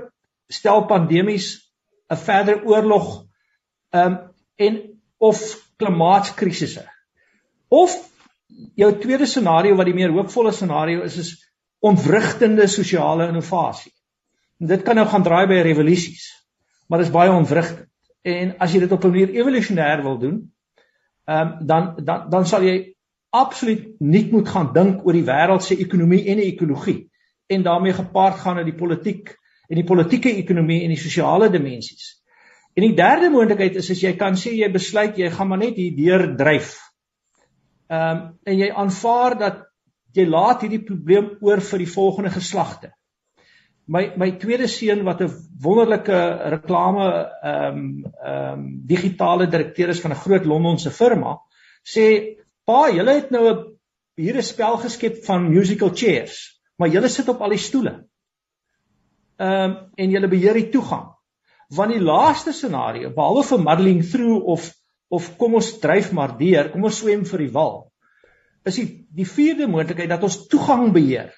[0.48, 1.72] stel pandemies,
[2.10, 3.26] 'n verder oorlog,
[3.90, 4.18] ehm um,
[4.56, 5.40] en of
[5.76, 6.84] klimaatskrisisse.
[7.68, 7.92] Of
[8.74, 11.32] jou tweede scenario wat die meer hoopvolle scenario is is
[11.78, 13.92] ontwrigtende sosiale innovasie.
[14.56, 16.30] Dit kan nou gaan draai by revolusies,
[16.88, 17.88] maar dit is baie ontwrigtend.
[18.26, 20.52] En as jy dit op 'n manier evolusionêr wil doen,
[21.26, 22.96] ehm um, dan dan dan sal jy
[23.30, 27.10] absoluut nie moet gaan dink oor die wêreld se ekonomie en die ekologie
[27.46, 29.36] en daarmee gepaard gaan met die politiek
[29.68, 32.22] en die politieke ekonomie en die sosiale dimensies.
[32.74, 35.76] En die derde moontlikheid is as jy kan sê jy besluit jy gaan maar net
[35.76, 36.76] hier deur dryf.
[37.88, 39.64] Ehm um, en jy aanvaar dat
[40.16, 42.90] jy laat hierdie probleem oor vir die volgende geslagte.
[43.86, 45.30] My my tweede seun wat 'n
[45.62, 46.18] wonderlike
[46.54, 47.06] reklame
[47.42, 51.38] ehm um, ehm um, digitale direkteur is van 'n groot Londense firma,
[51.84, 53.58] sê Pa, julle het nou 'n
[54.18, 57.94] hier 'n spel geskep van musical chairs, maar julle sit op al die stoele.
[59.38, 61.14] Ehm um, en julle beheer die toegang.
[61.68, 64.72] Want die laaste scenario, behalwe vir muddling through of
[65.08, 67.92] of kom ons dryf maar deur, kom ons swem vir die wal.
[68.64, 71.30] Is die die vierde moontlikheid dat ons toegang beheer.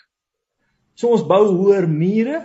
[0.98, 2.42] So ons bou hoër mure.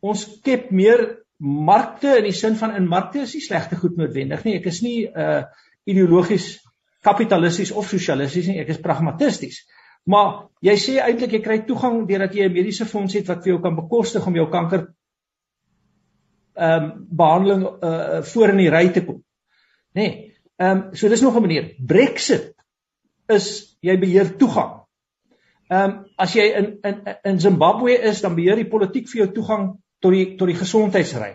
[0.00, 1.04] Ons skep meer
[1.38, 4.56] markte in die sin van in markte is nie slegte goed noodwendig nie.
[4.58, 5.42] Ek is nie uh,
[5.88, 6.56] ideologies
[7.06, 9.60] kapitalisties of sosialisties nie, ek is pragmatisties.
[10.08, 13.52] Maar jy sê eintlik jy kry toegang deurdat jy 'n mediese fonds het wat vir
[13.52, 14.88] jou kan bekostig om jou kanker
[16.58, 19.22] ehm um, behandeling uh voor in die ry te kom.
[19.94, 20.02] Nê.
[20.02, 21.74] Nee, ehm um, so dis nog 'n manier.
[21.78, 22.54] Brexit
[23.28, 24.87] is jy beheer toegang.
[25.68, 29.32] Ehm um, as jy in in in Zimbabwe is, dan beheer die politiek vir jou
[29.36, 29.66] toegang
[30.00, 31.34] tot die tot die gesondheidsry.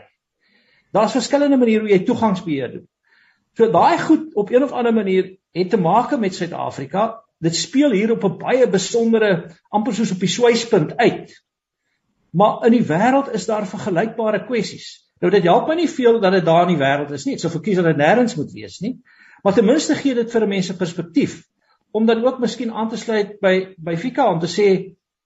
[0.93, 2.87] Daar's verskillende maniere hoe jy toegangsbeheer doen.
[3.57, 7.21] So daai goed op een of ander manier het te maak met Suid-Afrika.
[7.37, 11.33] Dit speel hier op 'n baie besondere amper soos op die swyspunt uit.
[12.31, 15.11] Maar in die wêreld is daar vergelykbare kwessies.
[15.21, 17.33] Nou dit help my nie veel dat dit daar in die wêreld is nie.
[17.33, 19.01] Ek sou verkies dat dit nêrens moet wees nie.
[19.43, 21.43] Maar ten minste gee dit vir mense perspektief
[21.93, 24.69] om dan ook miskien aan te sluit by by Fika om te sê,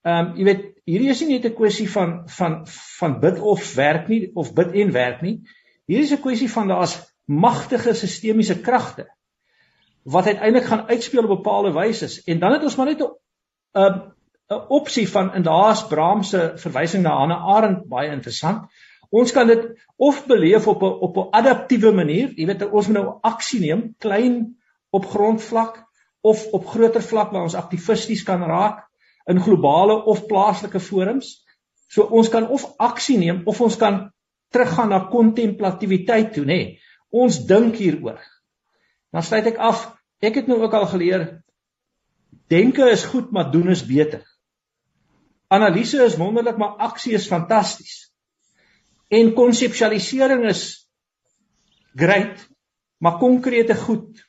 [0.03, 2.57] ehm um, jy weet, hierdie is nie net 'n kwessie van van
[2.99, 5.37] van bid of werk nie of bid en werk nie.
[5.87, 9.07] Hier is 'n kwessie van daar's magtige sistemiese kragte
[10.03, 13.11] wat uiteindelik gaan uitspeel op bepaalde wyse en dan het ons maar net 'n
[13.75, 14.01] 'n
[14.49, 18.67] 'n opsie van in daar's Braam se verwysing na Hannah Arendt baie interessant.
[19.09, 22.97] Ons kan dit of beleef op 'n op 'n adaptiewe manier, jy weet ons moet
[22.97, 24.57] nou aksie neem, klein
[24.89, 25.86] op grondvlak
[26.21, 28.83] of op groter vlak waar ons aktivisties kan raak
[29.27, 31.43] in globale of plaaslike forums.
[31.87, 34.07] So ons kan of aksie neem of ons kan
[34.51, 36.57] teruggaan na kontemplatiwiteit toe, nê.
[36.57, 36.79] Nee.
[37.11, 38.19] Ons dink hieroor.
[39.11, 39.85] Dan sluit ek af
[40.17, 41.27] Ek het nou ook al geleer
[42.49, 44.23] denke is goed, maar doen is beter.
[45.47, 48.07] Analise is wonderlik, maar aksie is fantasties.
[49.07, 50.61] En konseptualisering is
[51.95, 52.47] great,
[52.97, 54.23] maar konkrete goed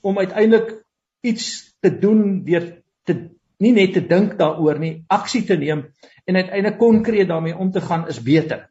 [0.00, 0.85] om uiteindelik
[1.32, 2.70] iets te doen deur
[3.06, 3.16] te
[3.62, 5.86] nie net te dink daaroor nie, aksie te neem
[6.26, 8.66] en uiteindelik konkreet daarmee om te gaan is beter.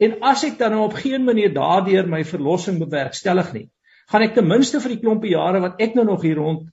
[0.00, 3.66] En as ek dan nou op geen manier daardeur my verlossing bewerkstellig nie,
[4.10, 6.70] gaan ek ten minste vir die klompie jare wat ek nou nog hier rond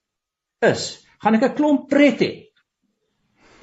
[0.65, 2.31] is, gaan ek 'n klomp pret hê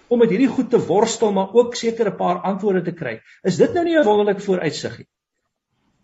[0.09, 3.21] om met hierdie goed te worstel maar ook seker 'n paar antwoorde te kry.
[3.43, 5.09] Is dit nou nie 'n wonderlike vooruitsig nie?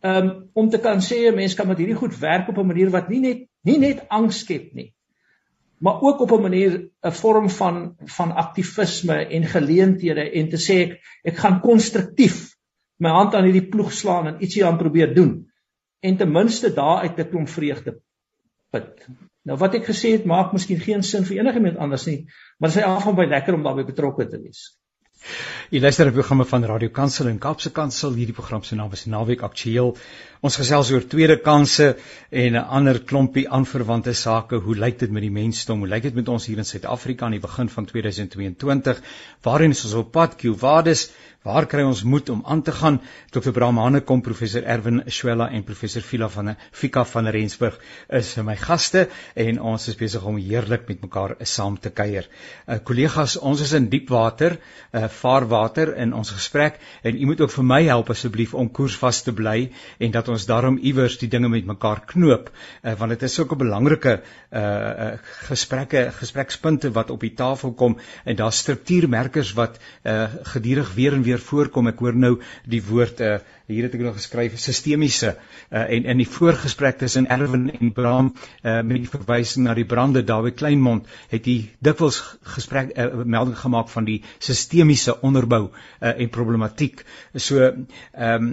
[0.02, 2.90] Um om te kan sê 'n mens kan met hierdie goed werk op 'n manier
[2.90, 4.92] wat nie net nie net angs skep nie,
[5.82, 10.76] maar ook op 'n manier 'n vorm van van aktivisme en geleenthede en te sê
[10.82, 12.54] ek ek gaan konstruktief
[12.98, 15.50] my hand aan hierdie ploeg slaan en ietsie aan probeer doen
[16.00, 18.00] en ten minste daaruit 'n klomp vreugde
[18.70, 19.06] put.
[19.42, 22.26] Nou wat ek gesê het maak miskien geen sin vir enigiemand anders nie,
[22.58, 24.78] maar dit is afgaan baie lekker om daarbey betrokke te wees.
[25.70, 28.16] Jy luister op programme van Radio Kansel en Kaapse Kansel.
[28.18, 29.92] Hierdie program se naam is Naweek Aktueel.
[30.42, 31.86] Ons gesels oor tweede kansse
[32.30, 34.56] en 'n ander klompie aanverwante sake.
[34.64, 35.78] Hoe lyk dit met die mensdom?
[35.78, 39.02] Hoe lyk dit met ons hier in Suid-Afrika aan die begin van 2022?
[39.42, 40.36] Waarheen is ons op pad?
[40.36, 41.10] Q-waardes
[41.42, 43.00] Waar kry ons moed om aan te gaan?
[43.34, 43.50] Dr.
[43.50, 47.80] Brahmane kom professor Erwin Swela en professor Vila van Fika van Rensburg
[48.14, 52.28] is my gaste en ons is besig om heerlik met mekaar saam te kuier.
[52.68, 54.54] Uh, Kollegas, ons is in diep water,
[54.94, 59.24] uh, vaarwater in ons gesprek en u moet ook vir my help asseblief om koersvas
[59.26, 63.26] te bly en dat ons daarom iewers die dinge met mekaar knoop, uh, want dit
[63.26, 65.10] is sulke belangrike uh, uh,
[65.50, 71.26] gesprekke, gesprekspunte wat op die tafel kom en daar's struktuurmerkers wat uh, gedurig weer en
[71.26, 71.90] weer weer voorkom.
[71.92, 72.36] Ek hoor nou
[72.68, 73.38] die woord uh,
[73.72, 78.32] hier het ek nog geskryf sistemiese uh, en in die voorgesprek tussen Erwin en Bram
[78.34, 82.20] uh, met die verwysing na die brande Dawie Kleinmond het hy dikwels
[82.54, 87.04] gesprek uh, melding gemaak van die sistemiese onderbou uh, en problematiek.
[87.34, 88.50] So ehm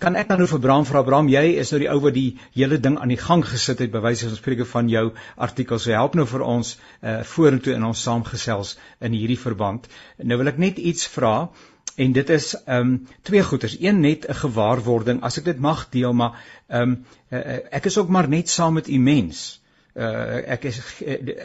[0.00, 2.38] kan ek dan nou vir Bram vra Bram jy is nou die ou wat die
[2.56, 5.78] hele ding aan die gang gesit het by wyse van spreuke van jou artikel.
[5.78, 9.88] So help nou vir ons uh, vorentoe in ons saamgesels in hierdie verband.
[10.22, 11.48] Nou wil ek net iets vra
[11.96, 13.76] en dit is ehm um, twee goeters.
[13.80, 17.98] Een net 'n gewaarwording, as ek dit mag deel, maar ehm um, uh, ek is
[17.98, 19.60] ook maar net saam met u mens.
[19.96, 20.78] Uh, ek is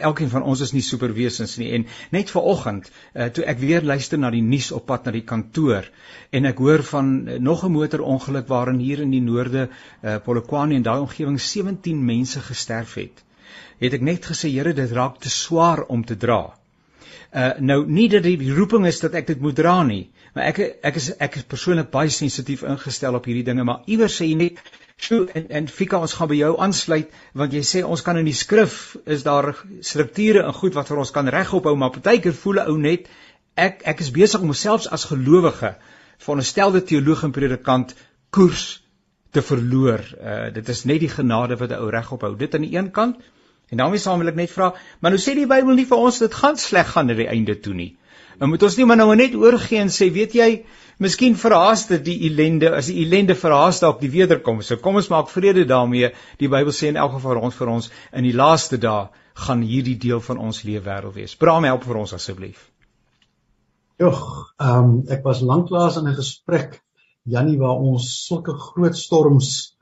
[0.04, 4.20] elkeen van ons is nie superwesens nie en net vanoggend uh, toe ek weer luister
[4.20, 5.88] na die nuus op pad na die kantoor
[6.36, 10.76] en ek hoor van uh, nog 'n motorongeluk waarin hier in die noorde uh, Polokwane
[10.76, 13.24] en daai omgewing 17 mense gesterf het
[13.80, 16.42] het ek net gesê Here dit raak te swaar om te dra
[17.32, 20.58] uh, nou nie dat die roeping is dat ek dit moet dra nie Maar ek
[20.88, 24.36] ek is ek is persoonlik baie sensitief ingestel op hierdie dinge, maar iewers sê jy
[24.40, 24.60] net
[24.96, 28.28] so en en Fika ons gaan by jou aansluit want jy sê ons kan in
[28.28, 29.50] die skrif is daar
[29.84, 33.10] strukture en goed wat vir ons kan regop hou, maar partykeer voel 'n ou net
[33.56, 35.74] ek ek is besig om myself as gelowige
[36.26, 37.94] van 'n stelde teoloog en predikant
[38.30, 38.82] koers
[39.32, 40.00] te verloor.
[40.16, 42.36] Uh dit is net die genade wat 'n ou regop hou.
[42.36, 43.20] Dit aan die een kant
[43.68, 46.18] en daarmee saam wil ek net vra, maar nou sê die Bybel nie vir ons
[46.18, 47.96] dit gaan sleg gaan na die einde toe nie.
[48.42, 50.46] Dan moet ons nie maar nou net oorgee en sê, weet jy,
[50.98, 54.66] miskien verhaas dit die ellende, as die ellende verhaas dalk die wederkoms.
[54.66, 56.10] So kom ons maak vrede daarmee.
[56.40, 59.06] Die Bybel sê in elk geval ons vir ons in die laaste dae
[59.46, 61.36] gaan hierdie deel van ons lewe wêreld wees.
[61.38, 62.66] Braam help vir ons asseblief.
[64.02, 64.26] Jogg,
[64.58, 66.80] ehm um, ek was lanklaas in 'n gesprek
[67.22, 69.76] Jannie waar ons sulke groot storms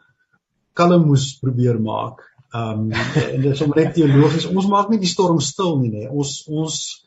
[0.77, 2.20] kalm moes probeer maak.
[2.53, 2.92] Ehm um,
[3.25, 4.53] en dit is om net teologies.
[4.53, 6.09] Ons maak nie die storm stil nie, nee.
[6.11, 7.07] Ons ons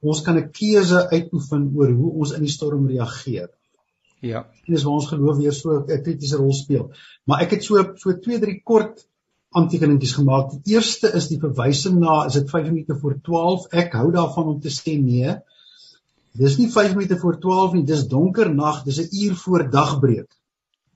[0.00, 3.50] ons kan 'n keuse uitoefen oor hoe ons in die storm reageer.
[4.20, 4.46] Ja.
[4.66, 6.90] En dis waar ons geloof weer so 'n kritiese rol speel.
[7.24, 9.06] Maar ek het so so 2, 3 kort
[9.50, 10.50] aantekeningetjies gemaak.
[10.50, 13.66] Die eerste is die verwysing na is dit 5 minute voor 12.
[13.72, 15.36] Ek hou daarvan om te sê nee.
[16.36, 20.35] Dis nie 5 minute voor 12 nie, dis donker nag, dis 'n uur voor dagbreek.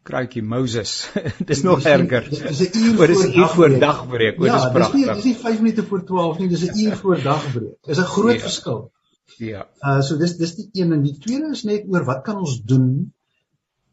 [0.02, 1.10] Kraaikie Moses.
[1.50, 2.28] dis nog erger.
[2.30, 4.40] Dis 'n uur voor dis uur voor dagbreek.
[4.40, 4.94] O, ja, dis pragtig.
[4.94, 7.76] Nie dis nie 5 minute voor 12 nie, dis 'n uur voor dagbreek.
[7.86, 8.40] Dis 'n groot ja.
[8.40, 8.90] verskil.
[9.38, 9.68] Ja.
[9.80, 12.62] Uh so dis dis die een en die tweede is net oor wat kan ons
[12.72, 13.12] doen?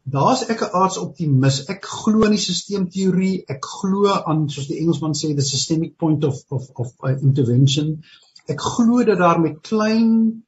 [0.02, 1.64] Daar's ek 'n aards optimis.
[1.68, 3.44] Ek glo in die sisteemteorie.
[3.46, 7.98] Ek glo aan soos die Engelsman sê the systemic point of of of uh, intervention.
[8.46, 10.44] Ek glo dat daar met klein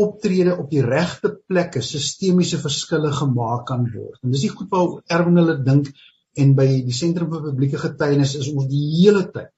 [0.00, 4.18] optrede op die regte plekke sistemiese verskille gemaak kan word.
[4.22, 5.90] En dis die goed wat Erwin hulle dink
[6.40, 9.52] en by die sentrum vir publieke getuienis is ons die hele tyd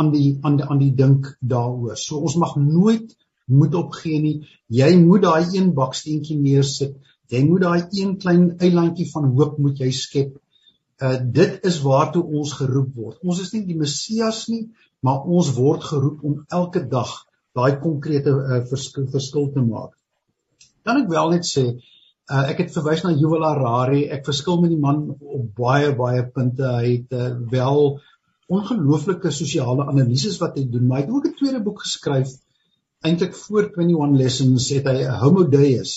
[0.00, 1.96] aan die aan die aan die dink daaroor.
[2.00, 3.12] So ons mag nooit
[3.50, 4.36] moet opgee nie.
[4.72, 6.94] Jy moet daai een baksteentjie neersit.
[7.30, 10.36] Jy moet daai een klein eilandjie van hoop moet jy skep.
[11.02, 13.18] Uh dit is waartoe ons geroep word.
[13.24, 14.70] Ons is nie die Messias nie,
[15.04, 17.12] maar ons word geroep om elke dag
[17.56, 19.96] daai konkrete uh, verskil, verskil te maak.
[20.86, 21.64] Dan ek wel net sê,
[22.30, 24.04] uh, ek het verwys na Yuval Harari.
[24.12, 26.68] Ek verskil met die man op baie baie punte.
[26.78, 27.98] Hy het uh, wel
[28.50, 32.32] ongelooflike sosiale analises wat hy doen, hy het ook 'n tweede boek geskryf
[33.00, 35.92] eintlik voor 21 lessons het hy Homo Deus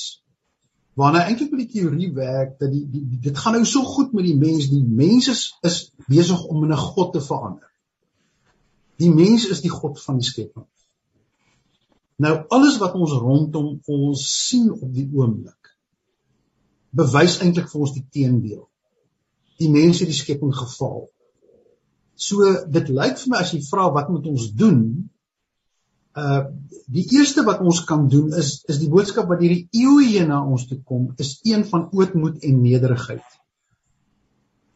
[0.99, 4.13] waarna eintlik met die teorie werk dat die, die, die dit gaan nou so goed
[4.15, 7.69] met die mens die mens is, is besig om in 'n god te verander
[9.01, 10.67] die mens is die god van die skepping
[12.23, 15.73] nou alles wat ons rondom ons sien op die oomblik
[16.93, 18.67] bewys eintlik vir ons die teendeel
[19.61, 21.07] die mens het die skepping geval
[22.27, 24.83] so dit lyk vir my as jy vra wat moet ons doen
[26.13, 26.45] Uh
[26.93, 30.41] die eerste wat ons kan doen is is die boodskap wat hierdie eeue heen na
[30.45, 33.37] ons toe kom is een van ootmoed en nederigheid.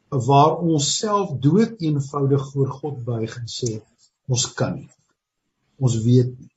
[0.10, 3.74] Waar ons self dood eenvoudig voor God buig en sê
[4.26, 4.90] ons kan nie.
[5.78, 6.50] Ons weet nie.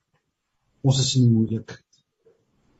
[0.83, 1.85] Ons is in moeilikheid.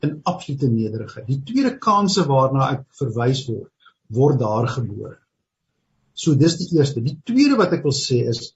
[0.01, 1.27] in absolute nederigheid.
[1.27, 3.69] Die tweede kanse waarna ek verwys word,
[4.09, 5.17] word daar gebore.
[6.13, 7.03] So dis die eerste.
[7.05, 8.51] Die tweede wat ek wil sê is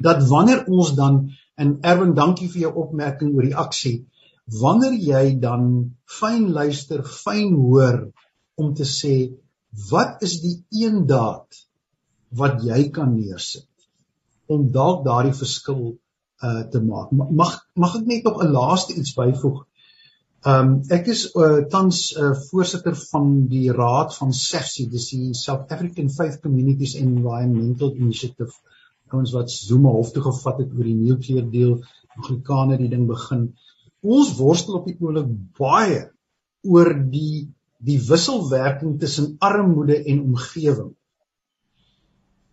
[0.00, 1.26] dat wanneer ons dan
[1.60, 3.96] en Erwin, dankie vir jou opmerking oor die aksie.
[4.60, 5.66] Wanneer jy dan
[6.08, 8.06] fyn luister, fyn hoor
[8.56, 9.14] om te sê
[9.90, 11.60] wat is die een daad
[12.40, 13.68] wat jy kan neersit
[14.50, 15.92] om dalk daardie verskil
[16.48, 17.10] uh te maak.
[17.12, 19.66] Mag mag ek net nog 'n laaste iets byvoeg?
[20.40, 25.34] Ehm um, ek is uh, tans uh, voorsitter van die raad van SAFSI, dis die
[25.36, 28.54] South African Faith Communities Environmental Initiative.
[29.12, 31.74] Ons wat Zuma hof toe gevat het oor die nuclear deal,
[32.16, 33.50] Anglikane die ding begin.
[34.00, 36.06] Ons worstel op die oomblik baie
[36.64, 37.50] oor die
[37.80, 40.94] die wisselwerking tussen armoede en omgewing.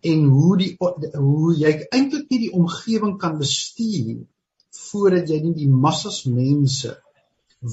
[0.06, 4.24] En hoe die hoe jy eintlik nie die omgewing kan bestuur
[4.78, 6.94] voordat jy nie die massas mense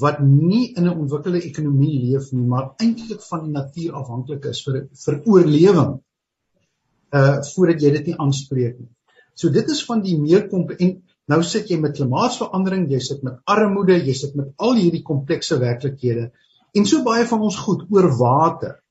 [0.02, 4.64] wat nie in 'n ontwikkelde ekonomie leef nie, maar eintlik van die natuur afhanklik is
[4.64, 6.00] vir vir oorlewing.
[7.14, 8.90] Uh voordat jy dit nie aanspreek nie.
[9.34, 13.38] So dit is van die meer en nou sit jy met klimaatsverandering, jy sit met
[13.44, 16.32] armoede, jy sit met al hierdie komplekse werklikhede
[16.74, 18.82] en so baie van ons goed oor water,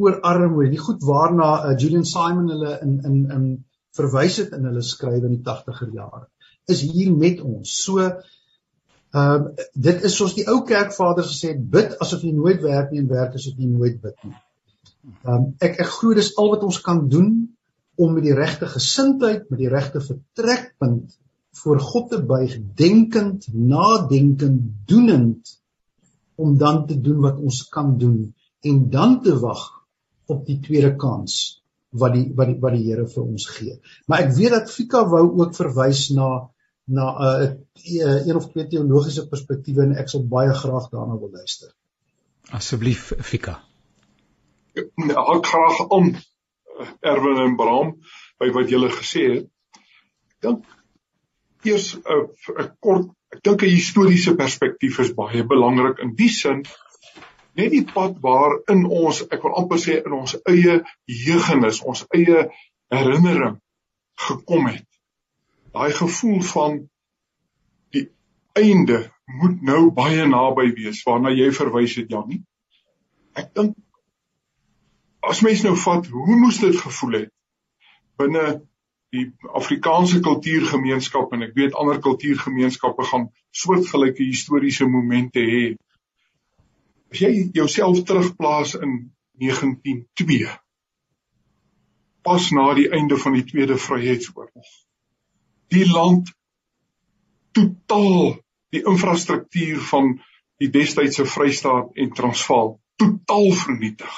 [0.00, 3.48] oor armoede, die goed waarna uh, Julian Simon hulle in in in
[3.96, 6.28] verwys het in hulle skrywe in die 80er jare
[6.70, 7.72] is hier met ons.
[7.84, 8.06] So
[9.12, 12.92] Ehm uh, dit is soos die ou kerkvaders gesê het, bid asof jy nooit werk
[12.92, 14.38] nie en werk asof jy nooit bid nie.
[15.26, 17.28] Ehm um, ek ek glo dis al wat ons kan doen
[18.00, 21.12] om met die regte gesindheid, met die regte vertrekpunt
[21.60, 25.52] voor God te buig, denkend, nadenkend, doenend
[26.40, 28.32] om dan te doen wat ons kan doen
[28.64, 29.66] en dan te wag
[30.32, 33.76] op die tweede kans wat die wat die wat die Here vir ons gee.
[34.08, 36.48] Maar ek weet dat Fika wou ook verwys na
[36.84, 37.50] na 'n uh,
[38.06, 41.70] uh, een of twee teologiese perspektiewe en ek sal baie graag daarna wil luister.
[42.50, 43.60] Asseblief Fika.
[44.74, 47.96] Ek graag om uh, Erwin en Bram
[48.38, 49.50] by wat julle gesê het.
[50.32, 50.64] Ek dink
[51.62, 52.02] eers 'n
[52.58, 56.64] uh, kort ek dink 'n historiese perspektief is baie belangrik in die sin
[57.58, 62.04] net die pad waar in ons ek wil amper sê in ons eie jeugenis, ons
[62.16, 62.46] eie
[62.92, 63.58] herinnering
[64.28, 64.88] gekom het
[65.72, 66.80] daai gevoel van
[67.96, 68.06] die
[68.58, 69.06] einde
[69.40, 72.42] moet nou baie naby wees waarna jy verwys het Janie.
[73.38, 73.76] Ek dink
[75.24, 77.30] as mens nou vat hoe moes dit gevoel het
[78.20, 78.44] binne
[79.12, 83.28] die Afrikaanse kultuurgemeenskap en ek weet ander kultuurgemeenskappe gaan
[83.62, 85.64] soortgelyke historiese momente hê.
[87.12, 90.48] As jy jouself terugplaas in 1902
[92.22, 94.68] pas na die einde van die Tweede Vryheidsoorlog
[95.72, 96.30] die land
[97.56, 98.38] totaal
[98.72, 100.14] die infrastruktuur van
[100.62, 104.12] die destydse Vrystaat en Transvaal totaal vernietig.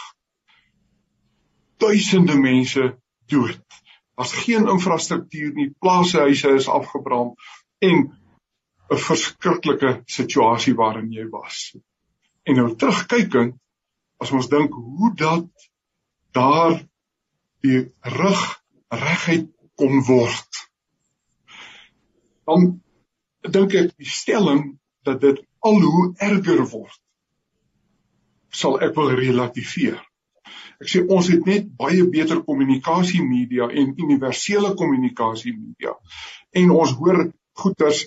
[1.83, 2.91] Duisende mense
[3.33, 3.63] dood.
[4.15, 7.35] Daar's geen infrastruktuur nie, plase huise is afgebrand
[7.83, 8.05] en
[8.91, 11.75] 'n verskriklike situasie waarin jy was.
[12.45, 13.57] En nou terugkykend,
[14.21, 15.69] as ons dink hoe dat
[16.37, 16.77] daar
[17.65, 17.81] die
[18.19, 18.45] rug
[18.89, 19.49] reguit
[19.81, 20.65] kon word
[22.45, 22.67] dan
[23.57, 24.65] dink ek die stelling
[25.05, 27.01] dat dit al hoe erger word
[28.55, 29.97] sal ek wil relativeer.
[30.79, 35.97] Ek sê ons het net baie beter kommunikasie media en universele kommunikasie media
[36.61, 37.25] en ons hoor
[37.59, 38.05] goeters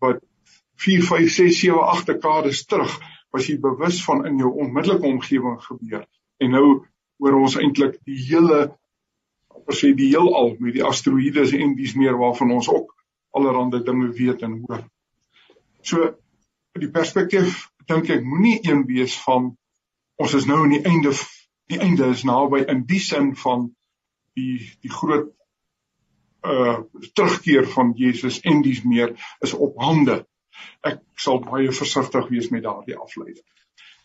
[0.00, 0.22] wat
[0.86, 2.94] 4 5 6 7 8 dekades terug
[3.36, 6.04] was jy bewus van in jou onmiddellike omgewing gebeur
[6.42, 6.66] en nou
[7.20, 8.66] hoor ons eintlik die hele
[9.66, 12.92] amper sê die heelal met die asteroïdes en dis meer waarvan ons ook
[13.36, 14.84] allerlei dinge weet en hoor.
[15.82, 16.14] So
[16.78, 19.56] die perspektief dink ek moenie een wees van
[20.22, 21.12] ons is nou aan die einde
[21.66, 23.72] die einde is naby in die sin van
[24.38, 25.32] die die groot
[26.46, 26.78] uh
[27.14, 30.22] terugkeer van Jesus en dis meer is op hande.
[30.82, 33.44] Ek sal baie versigtig wees met daardie afleiding.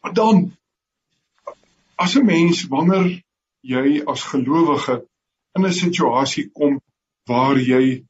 [0.01, 0.57] Maar dan
[1.95, 3.21] as 'n mens wanneer
[3.61, 5.05] jy as gelowige
[5.55, 6.81] in 'n situasie kom
[7.25, 8.03] waar jy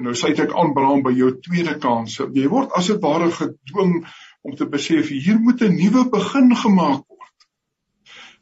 [0.00, 2.14] En nou sê ek aanbraam by jou tweede kans.
[2.32, 3.98] Jy word as dit ware gedwing
[4.46, 7.46] om te besef hier moet 'n nuwe begin gemaak word.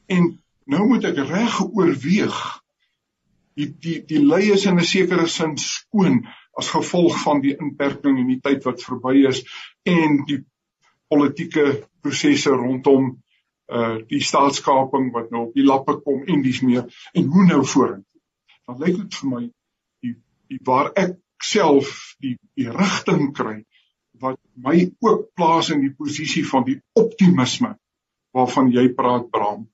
[0.06, 0.28] En
[0.70, 2.36] nou moet ek reg oorweeg.
[3.58, 6.22] Die die die lei is in 'n sekere sin skoon
[6.58, 9.44] as gevolg van die inperking en die tyd wat verby is
[9.86, 10.40] en die
[11.08, 13.14] politieke prosesse rondom
[13.68, 17.60] uh die staatskaping wat nou op die lappe kom en dis meer en hoe nou
[17.64, 18.20] vorentoe.
[18.66, 19.42] Dan lyk dit vir my
[20.04, 20.14] die
[20.48, 23.58] die waar ek self die die rigting kry
[24.22, 27.76] wat my ook plaas in die posisie van die optimisme
[28.34, 29.68] waarvan jy praat Bram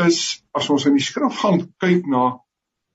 [0.00, 2.40] is as ons in die skrif gaan kyk na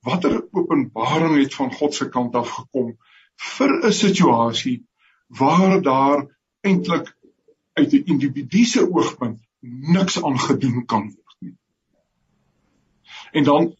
[0.05, 2.93] watter openbaring het van God se kant af gekom
[3.55, 4.77] vir 'n situasie
[5.27, 6.27] waar daar
[6.61, 7.15] eintlik
[7.73, 9.39] uit 'n individuele oogpunt
[9.95, 11.57] niks aan gedoen kan word nie.
[13.31, 13.75] En dan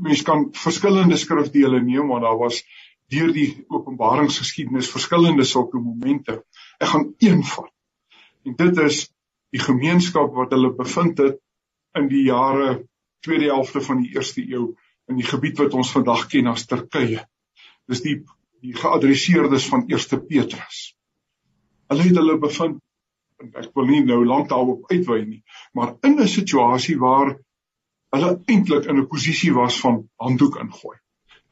[0.00, 2.62] mens kan verskillende skrifdele neem want daar was
[3.08, 6.44] deur die openbaringsgeskiedenis verskillende sulke momente.
[6.78, 7.72] Ek gaan een vat.
[8.44, 9.06] En dit is
[9.54, 11.38] die gemeenskap wat hulle bevind het
[11.98, 12.88] in die jare
[13.20, 14.74] tweede helfte van die eerste eeu
[15.08, 17.22] in die gebied wat ons vandag ken as Turkye.
[17.86, 18.16] Dis die
[18.64, 20.96] die geadresseerdes van eerste Petrus.
[21.92, 22.80] Hulle het hulle bevind
[23.42, 25.42] en ek wil nie nou lank daarop uitwy nie,
[25.76, 27.36] maar in 'n situasie waar
[28.16, 30.96] hulle eintlik in 'n posisie was van handdoek ingooi.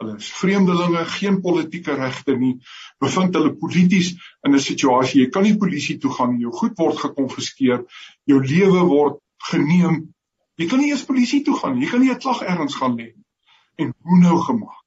[0.00, 2.54] Hulle is vreemdelinge, geen politieke regte nie,
[2.98, 4.14] bevind hulle polities
[4.46, 7.84] in 'n situasie jy kan nie polisie toe gaan nie, jou goed word gekonfiskeer,
[8.24, 10.14] jou lewe word geneem.
[10.56, 12.96] Jy kan nie eens polisie toe gaan nie, jy kan nie 'n klag ergens gaan
[12.96, 13.23] lê nie.
[13.76, 14.84] En hoe nou gemaak?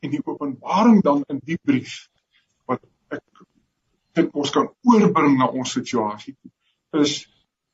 [0.00, 2.08] En die openbaring dan in die brief
[2.68, 2.82] wat
[3.14, 3.22] ek
[4.18, 6.36] dink ons kan oorbring na ons situasie
[6.94, 7.24] is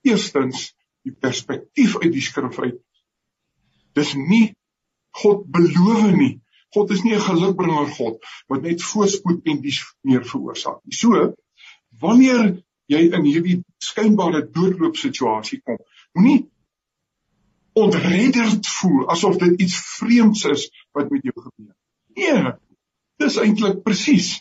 [0.06, 0.70] eerstens
[1.04, 2.78] die perspektief uit die skrif uit
[3.98, 4.52] Dis nie
[5.20, 6.38] God beloof nie.
[6.74, 10.94] God is nie 'n gelukbringer God wat net voorspoed en dis meer veroorsaak nie.
[10.94, 11.34] So
[11.98, 15.78] wanneer jy in hierdie skynbare doodloop situasie kom,
[16.14, 16.46] moenie
[17.84, 20.66] ontredderd voel asof dit iets vreemds is
[20.96, 21.76] wat met jou gebeur.
[22.14, 22.52] Nee,
[23.22, 24.40] dis eintlik presies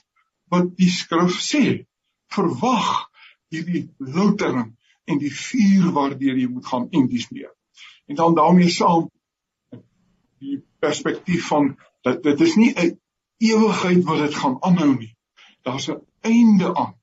[0.54, 1.64] wat die skrif sê.
[2.30, 3.10] Verwag
[3.54, 4.76] hierdie loutering
[5.10, 7.52] en die vuur waardeur jy moet gaan en dis meer.
[8.10, 9.10] En dan daarmee saam
[10.40, 11.74] die perspektief van
[12.08, 13.00] dat dit is nie 'n
[13.38, 15.16] ewigheid wat dit gaan aanhou nie.
[15.64, 16.96] Daar's 'n einde aan.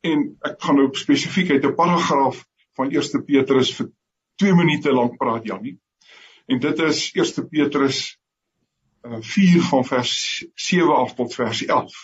[0.00, 3.90] En ek gaan nou spesifiek uit 'n paragraaf van 1 Petrus vir
[4.40, 5.76] 2 minute lank praat Jannie.
[6.48, 8.00] En dit is 1 Petrus
[9.06, 10.14] uh, 4 van vers
[10.54, 11.98] 7 af tot vers 11.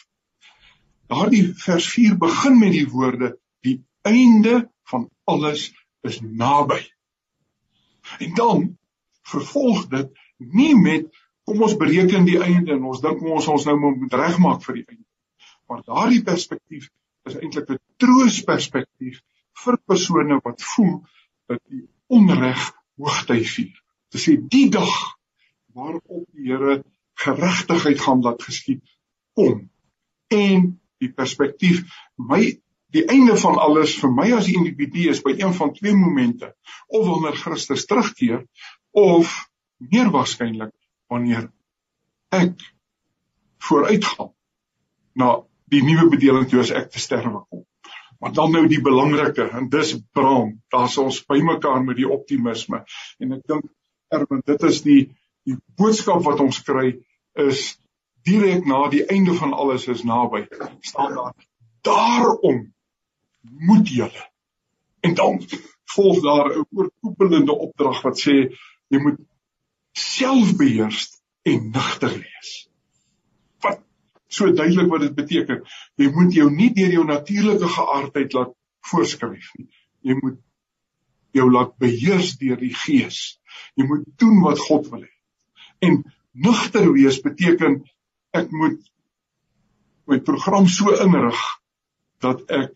[1.07, 5.70] Daardie vers 4 begin met die woorde die einde van alles
[6.07, 6.82] is naby.
[8.18, 8.68] En dan
[9.26, 11.09] vervolg dit nie met
[11.47, 14.87] kom ons bereken die einde en ons dink ons ons nou moet regmaak vir die
[14.87, 15.09] einde.
[15.66, 16.89] Maar daardie perspektief
[17.26, 19.22] is eintlik 'n troosperspektief
[19.64, 20.97] vir persone wat voel
[21.49, 23.74] dat die onreg hoogtyd vier.
[24.12, 24.92] Dit sê die dag
[25.76, 26.82] waarop die Here
[27.20, 28.84] geregtigheid gaan laat geskied
[29.36, 29.66] kom
[30.32, 30.68] en
[31.00, 31.82] die perspektief
[32.16, 32.40] my
[32.94, 36.52] die einde van alles vir my as individu is by een van twee momente
[36.86, 38.44] of wanneer Christus terugkeer
[38.96, 39.32] of
[39.76, 40.72] meer waarskynlik
[41.12, 41.50] wanneer
[42.32, 42.62] ek
[43.68, 44.32] vooruitgaan
[45.16, 45.32] na
[45.72, 47.64] die nuwe bedeling toe as ek te sterwe kom.
[48.20, 52.84] Maar dan nou die belangrike en dis braam, daar's ons bymekaar met die optimisme
[53.18, 53.66] en ek dink
[54.14, 55.00] Erwin, dit is die
[55.46, 56.96] die boodskap wat ons kry
[57.38, 57.76] is
[58.26, 60.46] direk na die einde van alles is naby.
[60.80, 61.34] staan daar
[61.86, 62.74] daarom
[63.42, 64.24] moet julle
[65.06, 65.42] en dan
[65.94, 68.36] volg daar 'n oorkoepelende opdrag wat sê
[68.88, 69.20] jy moet
[69.92, 72.68] selfbeheers en nugter wees.
[74.28, 75.62] So duidelik wat dit beteken.
[76.00, 78.54] Jy moet jou nie deur jou natuurlike geaardheid laat
[78.90, 79.68] voorskryf nie.
[80.06, 80.40] Jy moet
[81.36, 83.38] jou laat beheers deur die Gees.
[83.76, 85.12] Jy moet doen wat God wil hê.
[85.84, 86.02] En
[86.32, 87.82] nugter wees beteken
[88.36, 88.80] ek moet
[90.06, 91.40] my program so inrig
[92.24, 92.74] dat ek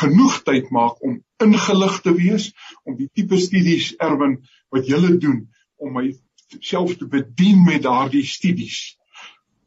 [0.00, 2.50] genoeg tyd maak om ingelig te wees
[2.84, 4.38] om die tipe studies erwin
[4.74, 5.40] wat jy doen
[5.80, 8.96] om myself te bedien met daardie studies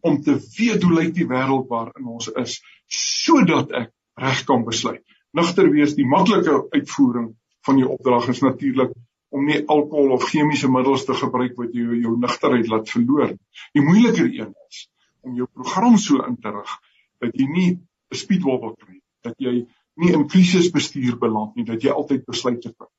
[0.04, 2.60] om te weet hoe lyk die wêreld waarin ons is
[2.91, 5.04] sodat ek reg kan besluit.
[5.34, 7.32] Nugter wees die maklike uitvoering
[7.66, 8.91] van die opdrag is natuurlik
[9.34, 13.32] om nie alkohol of chemiese middels te gebruik wat jou jou nugterheid laat verloor.
[13.74, 14.84] Die moeiliker een is
[15.24, 16.76] om jou program so in te rig
[17.24, 21.89] dat jy nie 'n speedwobble kry, dat jy nie in krisisbestuur beland nie, dat jy
[21.89, 22.89] altyd besluite neem.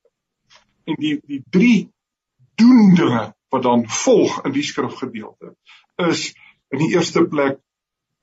[0.85, 1.89] En die die drie
[2.55, 5.55] doen dinge wat dan volg in die skrifgedeelte
[6.09, 6.33] is
[6.75, 7.61] in die eerste plek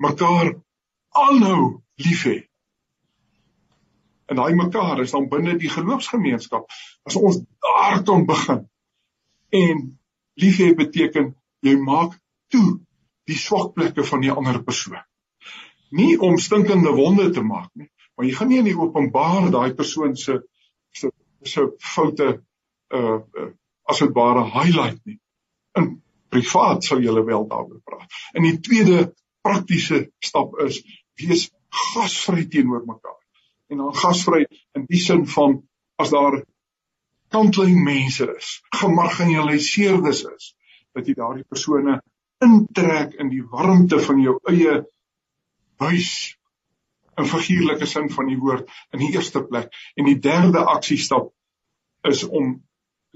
[0.03, 0.53] mekaar
[1.17, 2.39] aanhou lief hê.
[4.29, 6.69] En daai mekaar is dan binne die geloofsgemeenskap.
[7.09, 8.67] As ons daar kan begin.
[9.53, 9.83] En
[10.41, 11.33] lief hê beteken
[11.65, 12.17] jy maak
[12.53, 12.81] toe
[13.29, 15.01] die swak plekke van die ander persoon.
[15.93, 19.75] Nie om stinkende wonde te maak nie, maar jy gaan nie in die openbaar daai
[19.77, 20.41] persoon se
[20.93, 21.13] se
[21.45, 23.51] se foute uh, uh
[23.91, 25.19] as dit ware highlight nie.
[25.77, 26.03] In
[26.33, 28.09] privaat sou jy wel daaroor praat.
[28.35, 29.13] En die tweede
[29.45, 30.81] praktiese stap is
[31.21, 31.51] wees
[31.93, 33.21] gasvry teenoor mekaar.
[33.73, 35.61] En dan gasvry in die sin van
[36.01, 36.43] as daar
[37.33, 40.53] kantlyn mense is, gemarginaliseerdes is,
[40.93, 42.01] dat jy daardie persone
[42.45, 44.83] intrek in die warmte van jou eie
[45.83, 46.11] huis
[47.21, 51.31] in figuurlike sin van die woord in die eerste plek en die derde aksiestap
[52.09, 52.55] is om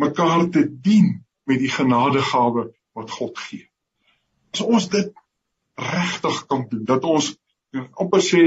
[0.01, 1.13] mekaar te dien
[1.49, 3.67] met die genadegawe wat God gee.
[4.55, 5.13] As ons dit
[5.77, 7.35] regtig kan doen, dat ons
[8.01, 8.43] amper sê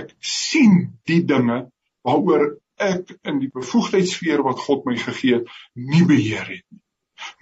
[0.00, 1.66] ek sien die dinge
[2.06, 6.82] waaroor ek in die bevoegdheidsfeer wat God my gegee het nie beheer het nie.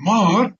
[0.02, 0.54] Maar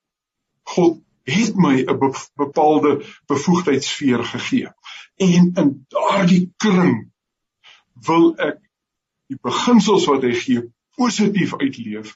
[0.75, 1.99] God het my 'n
[2.37, 4.71] bepaalde bevoegdheidsfeer gegee.
[5.17, 7.11] En in daardie kring
[8.07, 8.61] wil ek
[9.29, 10.63] die beginsels wat hy gee
[10.97, 12.15] positief uitleef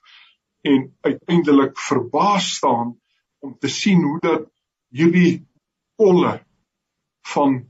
[0.63, 3.02] en uiteindelik verbaas staan
[3.43, 4.49] om te sien hoe dat
[4.95, 5.43] hierdie
[6.01, 6.35] kolle
[7.35, 7.61] van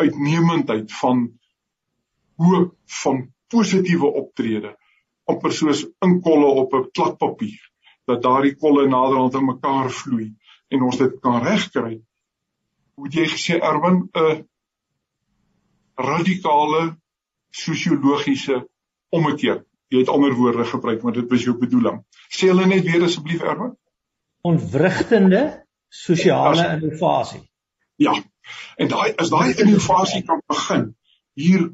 [0.00, 1.26] uitnemendheid van
[2.36, 3.22] hoop van
[3.52, 4.74] positiewe optrede
[5.26, 7.62] amper soos inkolle op 'n kladpapier
[8.06, 10.34] dat daardie kolle naderhand aan mekaar vloei
[10.68, 12.00] en ons dit kan regkry.
[12.94, 14.46] Hoe jy gesê Erwin 'n
[15.96, 16.96] radikale
[17.50, 18.68] sosiologiese
[19.08, 19.64] ommekeer.
[19.88, 22.02] Jy het ander woorde gebruik, maar dit was jou bedoeling.
[22.28, 23.76] Sê hulle net weer asseblief Erwin.
[24.46, 25.42] Ontwrigtende
[25.88, 27.42] sosiale innovasie.
[27.96, 28.14] Ja.
[28.76, 30.86] En daai as daai innovasie kan begin
[31.34, 31.66] hier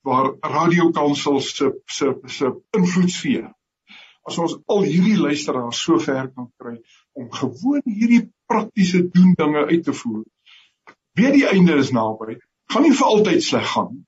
[0.00, 3.50] waar Radio Kansel se se se invloedsfeer.
[4.22, 6.76] As ons al hierdie luisteraars so ver kan kry
[7.12, 10.24] om gewoon hierdie praktiese doen dinge uit te voer.
[11.18, 12.38] Weet die einde is naby.
[12.72, 14.04] Gaan nie vir altyd sleg gaan.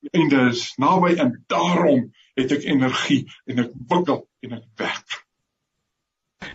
[0.00, 2.06] Die einde is naby en daarom
[2.38, 5.09] het ek energie en ek wikkel en ek werk.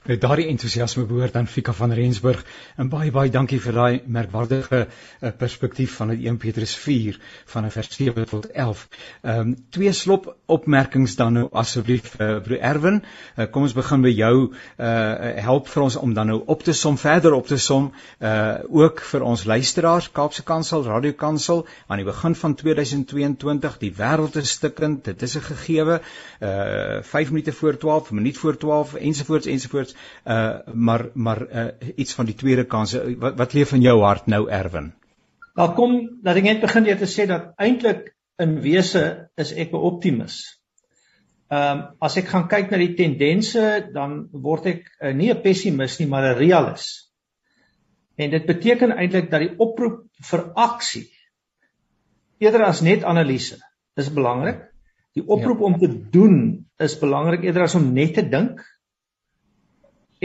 [0.06, 2.44] Met daardie entoesiasme behoort aan Fika van Rensburg
[2.78, 7.72] en baie baie dankie vir daai merkwaardige uh, perspektief van 'n 1 Petrus 4 van
[7.72, 8.88] vers 7 tot 11.
[9.22, 13.02] Ehm um, twee slop opmerkings dan nou asseblief uh, broer Erwin.
[13.36, 14.54] Uh, kom ons begin by jou.
[14.78, 17.92] Uh help vir ons om dan nou op te som, verder op te som,
[18.22, 23.94] uh ook vir ons luisteraars Kaapse Kansel, Radio Kansel aan die begin van 2022, die
[23.98, 26.02] wêreld is stikkend, dit is 'n gegewe.
[26.40, 29.95] Uh 5 minute voor 12, 'n minuut voor 12 ensovoorts ensovoorts
[30.26, 34.28] uh maar maar uh iets van die tweede kans wat wat leef in jou hart
[34.28, 34.94] nou Erwin?
[35.56, 38.12] Wel kom dat ek net begin deur te sê dat eintlik
[38.44, 40.60] in wese is ek 'n optimis.
[41.48, 45.42] Ehm um, as ek gaan kyk na die tendense dan word ek uh, nie 'n
[45.42, 47.12] pessimis nie maar 'n realis.
[48.18, 51.10] En dit beteken eintlik dat die oproep vir aksie
[52.40, 53.60] eerder as net analise
[53.96, 54.64] is belangrik.
[55.16, 55.66] Die oproep ja.
[55.66, 56.38] om te doen
[56.80, 58.60] is belangrik eerder as om net te dink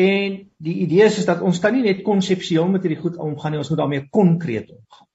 [0.01, 3.55] En die idee is is dat ons kan nie net konseptueel met hierdie goed omgaan
[3.55, 5.09] nie, ons moet daarmee konkreet omgaan.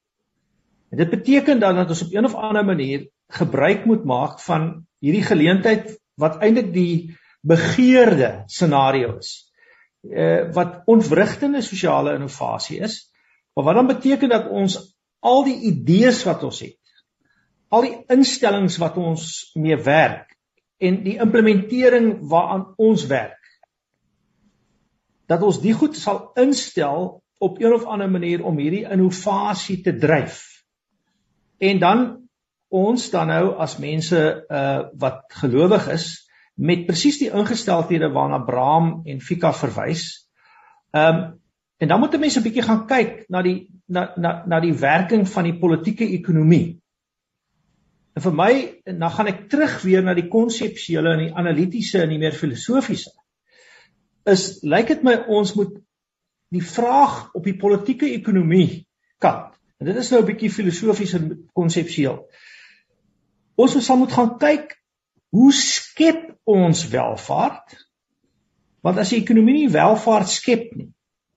[0.93, 3.07] En dit beteken dan dat ons op een of ander manier
[3.39, 4.67] gebruik moet maak van
[5.03, 7.15] hierdie geleentheid wat eintlik die
[7.45, 9.33] begeerde scenario is.
[10.05, 12.99] Uh wat ontwrigtende sosiale innovasie is,
[13.53, 14.77] maar wat dan beteken dat ons
[15.25, 16.77] al die idees wat ons het,
[17.73, 20.35] al die instellings wat ons mee werk
[20.77, 23.44] en die implementering waaraan ons werk
[25.27, 29.95] dat ons die goed sal instel op een of ander manier om hierdie innovasie te
[29.97, 30.43] dryf.
[31.57, 32.05] En dan
[32.67, 36.07] ons dan nou as mense uh wat gelowig is
[36.55, 40.05] met presies die ingesteldhede waarna Abraham en Fika verwys.
[40.91, 41.41] Um
[41.77, 44.73] en dan moet 'n mens 'n bietjie gaan kyk na die na na na die
[44.73, 46.79] werking van die politieke ekonomie.
[48.15, 52.09] En vir my dan gaan ek terug weer na die konseptuele en die analitiese en
[52.09, 53.11] die meer filosofiese
[54.25, 55.75] is lyk dit my ons moet
[56.53, 58.85] die vraag op die politieke ekonomie
[59.21, 59.53] kant.
[59.79, 62.25] En dit is nou 'n bietjie filosofies en konseptueel.
[63.55, 64.75] Ons moet sal moet gaan kyk
[65.29, 67.75] hoe skep ons welvaart?
[68.81, 70.91] Want as die ekonomie nie welvaart skep nie,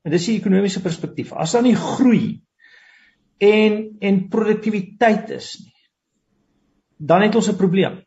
[0.05, 2.41] en dis die ekonomiese perspektief, as daar nie groei
[3.39, 5.75] en en produktiwiteit is nie,
[6.99, 8.03] dan het ons 'n probleem.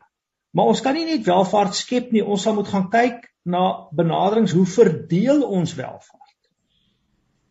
[0.52, 4.52] Maar ons kan nie net welvaart skep nie, ons sal moet gaan kyk na benaderings
[4.52, 6.18] hoe verdeel ons welvaart.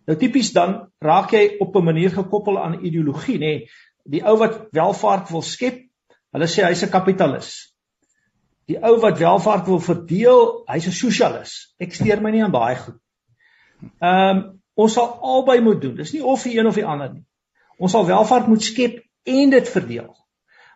[0.08, 3.40] Nou tipies dan raak jy op 'n manier gekoppel aan ideologie, nê.
[3.40, 3.70] Nee,
[4.04, 5.84] die ou wat welvaart wil skep,
[6.34, 7.76] hulle sê hy's 'n kapitalis.
[8.68, 11.76] Die ou wat welvaart wil verdeel, hy's 'n sosialis.
[11.80, 13.00] Ek steur my nie aan daai goed.
[14.02, 15.96] Ehm um, ons sal albei moet doen.
[15.96, 17.26] Dis nie of die een of die ander nie.
[17.78, 20.16] Ons sal welvaart moet skep en dit verdeel.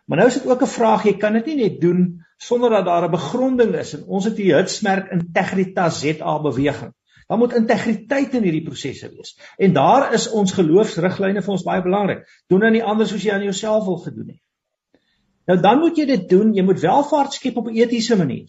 [0.06, 2.84] Maar nou is dit ook 'n vraag, jy kan dit nie net doen sonder dat
[2.84, 6.92] daar 'n begronding is en ons het die hitsmerk Integritas ZA beweging.
[7.26, 9.34] Daar moet integriteit in hierdie prosesse wees.
[9.58, 12.26] En daar is ons geloofsriglyne vir ons baie belangrik.
[12.46, 14.42] Doen dan nie anders soos jy aan jouself wil gedoen het.
[15.46, 18.46] Nou dan moet jy dit doen, jy moet welvaart skep op 'n etiese manier.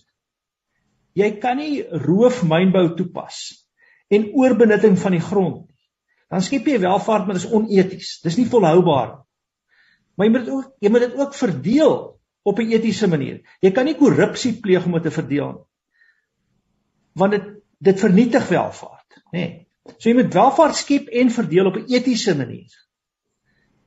[1.14, 3.66] Jy kan nie roofmynbou toepas
[4.08, 5.76] en oorbenutting van die grond nie.
[6.30, 8.20] Dan skep jy welvaart, maar dit is oneties.
[8.22, 9.24] Dis nie volhoubaar nie.
[10.16, 12.17] Maar jy moet dit ook jy moet dit ook verdeel
[12.48, 13.42] op 'n etiese manier.
[13.60, 15.66] Jy kan nie korrupsie pleeg om dit te verdeel nie.
[17.14, 19.40] Want dit dit vernietig welvaart, nê.
[19.40, 19.68] Nee.
[19.98, 22.72] So jy moet welvaart skep en verdeel op 'n etiese manier.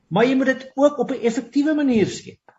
[0.07, 2.55] Maar jy moet dit ook op 'n effektiewe manier skep.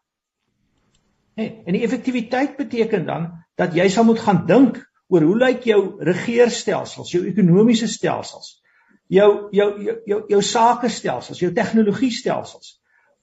[1.34, 1.62] Nê, nee.
[1.64, 6.04] en die effektiwiteit beteken dan dat jy sal moet gaan dink oor hoe lyk jou
[6.04, 8.62] regeerstelsels, jou ekonomiese stelsels,
[9.06, 12.80] jou jou jou jou, jou sake stelsels, jou tegnologie stelsels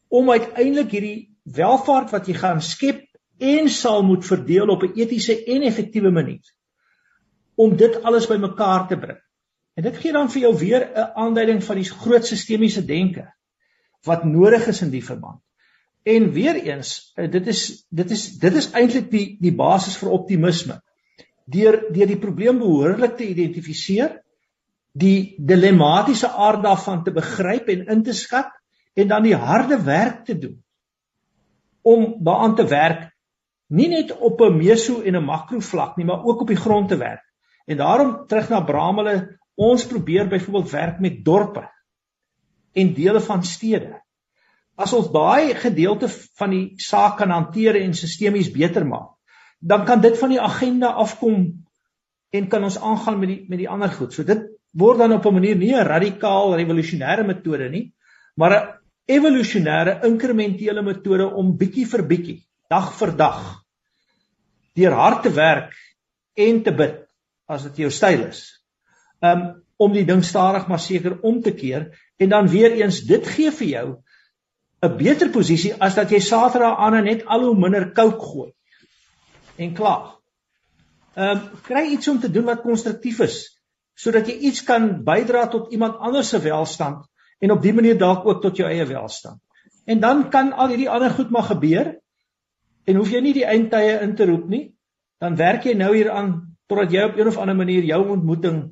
[0.07, 3.05] om uiteindelik hierdie welvaart wat jy gaan skep
[3.39, 6.55] en sal moet verdeel op 'n etiese en effektiewe manier
[7.55, 9.19] om dit alles bymekaar te bring.
[9.75, 13.33] En dit gee dan vir jou weer 'n aanduiding van die groot sistemiese denke
[14.03, 15.41] wat nodig is in die verband.
[16.03, 20.09] En weer eens, eh, dit is dit is dit is eintlik die die basis vir
[20.09, 20.81] optimisme.
[21.45, 24.21] Deur deur die probleem behoorlik te identifiseer,
[24.91, 28.51] die dilemmatiese aard daarvan te begryp en in te skat
[28.93, 30.63] en dan die harde werk te doen
[31.81, 33.09] om daaraan te werk
[33.69, 36.89] nie net op 'n meso en 'n makro vlak nie maar ook op die grond
[36.89, 37.23] te werk.
[37.65, 41.69] En daarom terug na Bramele, ons probeer byvoorbeeld werk met dorpe
[42.73, 44.01] en dele van stede.
[44.75, 49.09] As ons daai gedeelte van die saak kan hanteer en sistemies beter maak,
[49.59, 51.65] dan kan dit van die agenda afkom
[52.29, 54.13] en kan ons aangaan met die met die ander goed.
[54.13, 57.93] So dit word dan op 'n manier nie 'n radikaal revolusionêre metode nie,
[58.35, 58.78] maar 'n
[59.09, 62.37] evolusionêre inkrementele metode om bietjie vir bietjie,
[62.69, 63.41] dag vir dag
[64.77, 65.73] deur hard te werk
[66.39, 67.01] en te bid
[67.49, 68.43] as dit jou styl is.
[69.25, 69.49] Um
[69.79, 71.85] om die ding stadig maar seker om te keer
[72.19, 73.87] en dan weer eens dit gee vir jou
[74.83, 78.51] 'n beter posisie as dat jy Saterdag aan net al hoe minder kook gooi
[79.57, 80.15] en klaar.
[81.15, 83.59] Um kry iets om te doen wat konstruktief is
[83.95, 87.08] sodat jy iets kan bydra tot iemand anders se welstand
[87.39, 89.41] en op dië manier dalk ook tot jou eie welstand.
[89.89, 91.95] En dan kan al hierdie ander goed maar gebeur
[92.85, 94.63] en hoef jy nie die eindtye in te roep nie,
[95.19, 96.33] dan werk jy nou hier aan
[96.69, 98.63] totdat jy op een of ander manier jou ontmoeting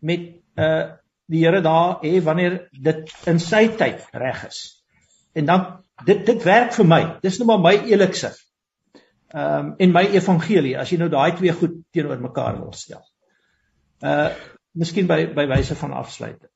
[0.00, 4.58] met uh die Here daar hê wanneer dit in sy tyd reg is.
[5.32, 5.62] En dan
[6.04, 7.00] dit dit werk vir my.
[7.22, 8.34] Dis nou maar my elikse.
[9.32, 13.02] Ehm um, en my evangelie as jy nou daai twee goed teenoor mekaar wil stel.
[14.02, 14.28] Uh
[14.74, 16.50] miskien by by wyse van afsluiting.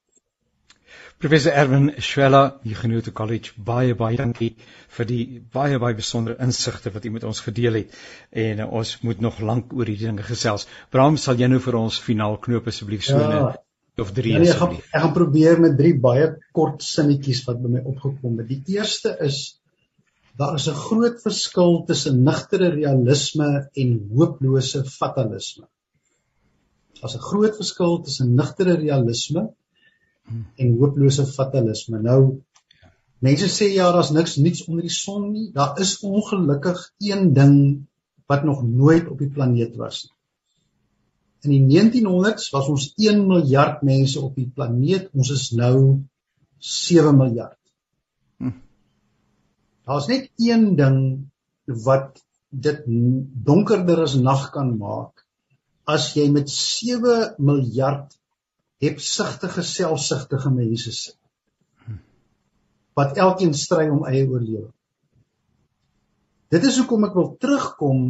[1.19, 4.53] Professor Erwin Schwella, Huguenot College, baie baie dankie
[4.97, 5.23] vir die
[5.57, 7.97] baie baie besondere insigte wat u met ons gedeel het.
[8.31, 10.69] En uh, ons moet nog lank oor hierdie dinge gesels.
[10.95, 13.43] Bram, sal jy nou vir ons finaal knoop asseblief so ja,
[13.99, 14.87] of drie ja, nee, asseblief?
[14.93, 18.55] Ek gaan probeer met drie baie kort sinnetjies wat by my opgekom het.
[18.55, 19.43] Die eerste is
[20.39, 25.67] daar is 'n groot verskil tussen nugtere realisme en hooplose fatalisme.
[27.03, 29.49] Daar's 'n groot verskil tussen nugtere realisme
[30.29, 32.01] en hooplose fatalisme.
[32.03, 32.21] Nou
[33.25, 35.49] mense sê ja, daar's niks niets onder die son nie.
[35.55, 37.57] Daar is ongelukkig een ding
[38.29, 40.15] wat nog nooit op die planeet was nie.
[41.47, 45.07] In die 1900s was ons 1 miljard mense op die planeet.
[45.15, 46.01] Ons is nou
[46.59, 47.59] 7 miljard.
[48.43, 48.57] Hm.
[49.87, 50.99] Daar's net een ding
[51.87, 52.19] wat
[52.51, 52.83] dit
[53.47, 55.25] donkerder as nag kan maak
[55.89, 58.18] as jy met 7 miljard
[58.83, 61.19] hebsugtige selfsugtige mense sit
[62.99, 64.73] wat elkeen stry om eie oorlewing.
[66.51, 68.01] Dit is hoekom ek wil terugkom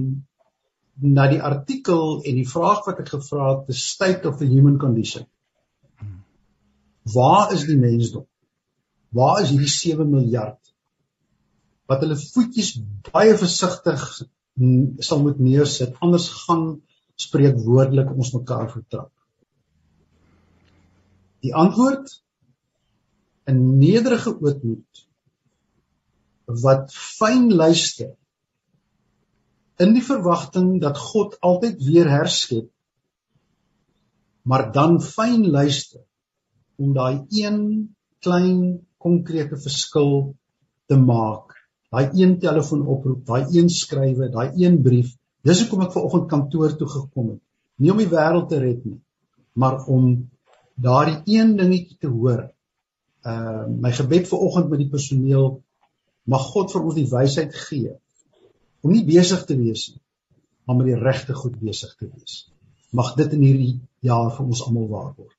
[1.18, 4.78] na die artikel en die vraag wat ek gevra het, the state of the human
[4.80, 5.26] condition.
[7.12, 8.24] Waar is die mensdom?
[9.12, 10.56] Waar is hierdie 7 miljard
[11.88, 12.74] wat hulle voetjies
[13.08, 14.02] baie versigtig
[15.06, 16.66] sal moet neersit anders gaan
[17.18, 19.08] spreekwoordelik ons mekaar vertrap.
[21.45, 22.11] Die antwoord
[23.51, 25.05] 'n nederige ootmoed
[26.64, 28.11] wat fyn luister
[29.84, 32.68] in die verwagting dat God altyd weer herskep
[34.43, 36.03] maar dan fyn luister
[36.76, 37.62] om daai een
[38.24, 40.12] klein konkrete verskil
[40.86, 41.53] te maak.
[41.93, 45.12] Daai een telefoonoproep daai een skrywe daai een brief.
[45.45, 47.43] Dis hoekom ek vanoggend kantoor toe gekom het.
[47.76, 49.01] Nie om die wêreld te red nie
[49.59, 50.30] maar om
[50.79, 52.47] daardie een dingetjie te hoor.
[53.26, 55.59] Uh my gebed vir oggend met die personeel
[56.29, 57.97] mag God vir ons die wysheid gee
[58.85, 60.01] om nie besig te wees nie,
[60.64, 62.47] maar met die regte goed besig te wees.
[62.95, 63.74] Mag dit in hierdie
[64.07, 65.35] jaar vir ons almal waar word.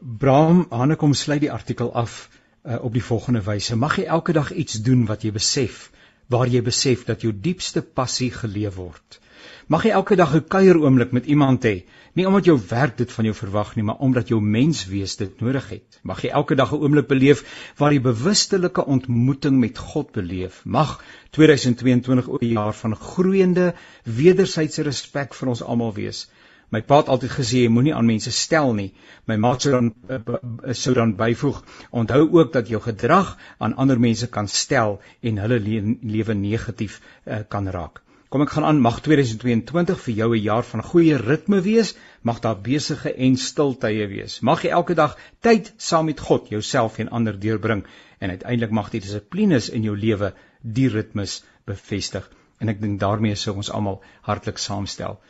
[0.00, 2.22] Bram Hanekom sluit die artikel af
[2.64, 5.90] uh, op die volgende wyse: Mag jy elke dag iets doen wat jy besef,
[6.32, 9.20] waar jy besef dat jou diepste passie geleef word.
[9.68, 11.84] Mag jy elke dag 'n kuier oomblik met iemand hê,
[12.14, 15.68] nie omdat jou werk dit van jou verwag nie, maar omdat jou menswees dit nodig
[15.68, 16.00] het.
[16.02, 17.44] Mag jy elke dag 'n oomblik beleef
[17.78, 20.62] waar jy bewustelike ontmoeting met God beleef.
[20.64, 23.74] Mag 2022 ook 'n jaar van groeiende
[24.04, 26.28] wederwysige respek vir ons almal wees.
[26.70, 28.92] My pa het altyd gesê jy moenie aan mense stel nie.
[29.26, 34.00] My ma sou dan uh, sou dan byvoeg: Onthou ook dat jou gedrag aan ander
[34.00, 38.02] mense kan stel en hulle le lewe negatief uh, kan raak.
[38.30, 42.38] Kom ek gaan aan mag 2022 vir jou 'n jaar van goeie ritme wees, mag
[42.40, 44.40] daar besige en stil tye wees.
[44.40, 47.84] Mag jy elke dag tyd saam met God, jouself en ander deurbring
[48.20, 52.30] en uiteindelik mag die dissiplines in jou lewe die ritmes bevestig.
[52.60, 55.20] En ek dink daarmee sou ons almal hartlik saamstel.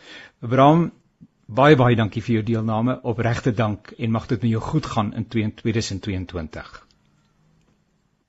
[0.43, 0.93] Abraham,
[1.51, 3.01] Baie baie dankie vir jou deelname.
[3.03, 6.69] Opregte dank en mag dit met jou goed gaan in 2022.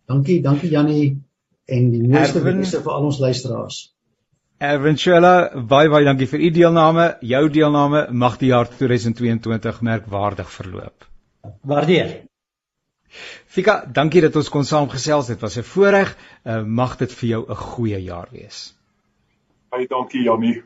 [0.10, 1.22] Dankie, dankie Jannie
[1.66, 3.78] en die mooiste wense vir al ons luisteraars.
[4.62, 7.06] Erwinchella, baie baie dankie vir u deelname.
[7.26, 11.08] Jou deelname mag die jaar 2022 merkwaardig verloop.
[11.66, 12.12] Waardeer.
[13.50, 15.32] Fika, dankie dat ons kon saamgesels.
[15.34, 16.14] Dit was 'n voorreg.
[16.46, 18.76] Uh, mag dit vir jou 'n goeie jaar wees.
[19.70, 20.64] Baie dankie Jannie.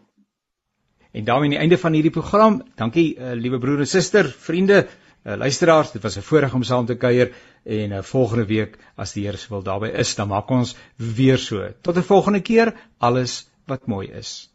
[1.14, 2.64] En daarmee aan die einde van hierdie program.
[2.76, 4.88] Dankie uh, liewe broer en suster, vriende,
[5.24, 5.92] uh, luisteraars.
[5.92, 7.32] Dit was 'n voorreg om saam te kuier
[7.64, 11.38] en uh, volgende week as die Here se wil daarby is, dan maak ons weer
[11.38, 11.72] so.
[11.82, 12.74] Tot 'n volgende keer.
[12.98, 14.50] Alles wat mooi is.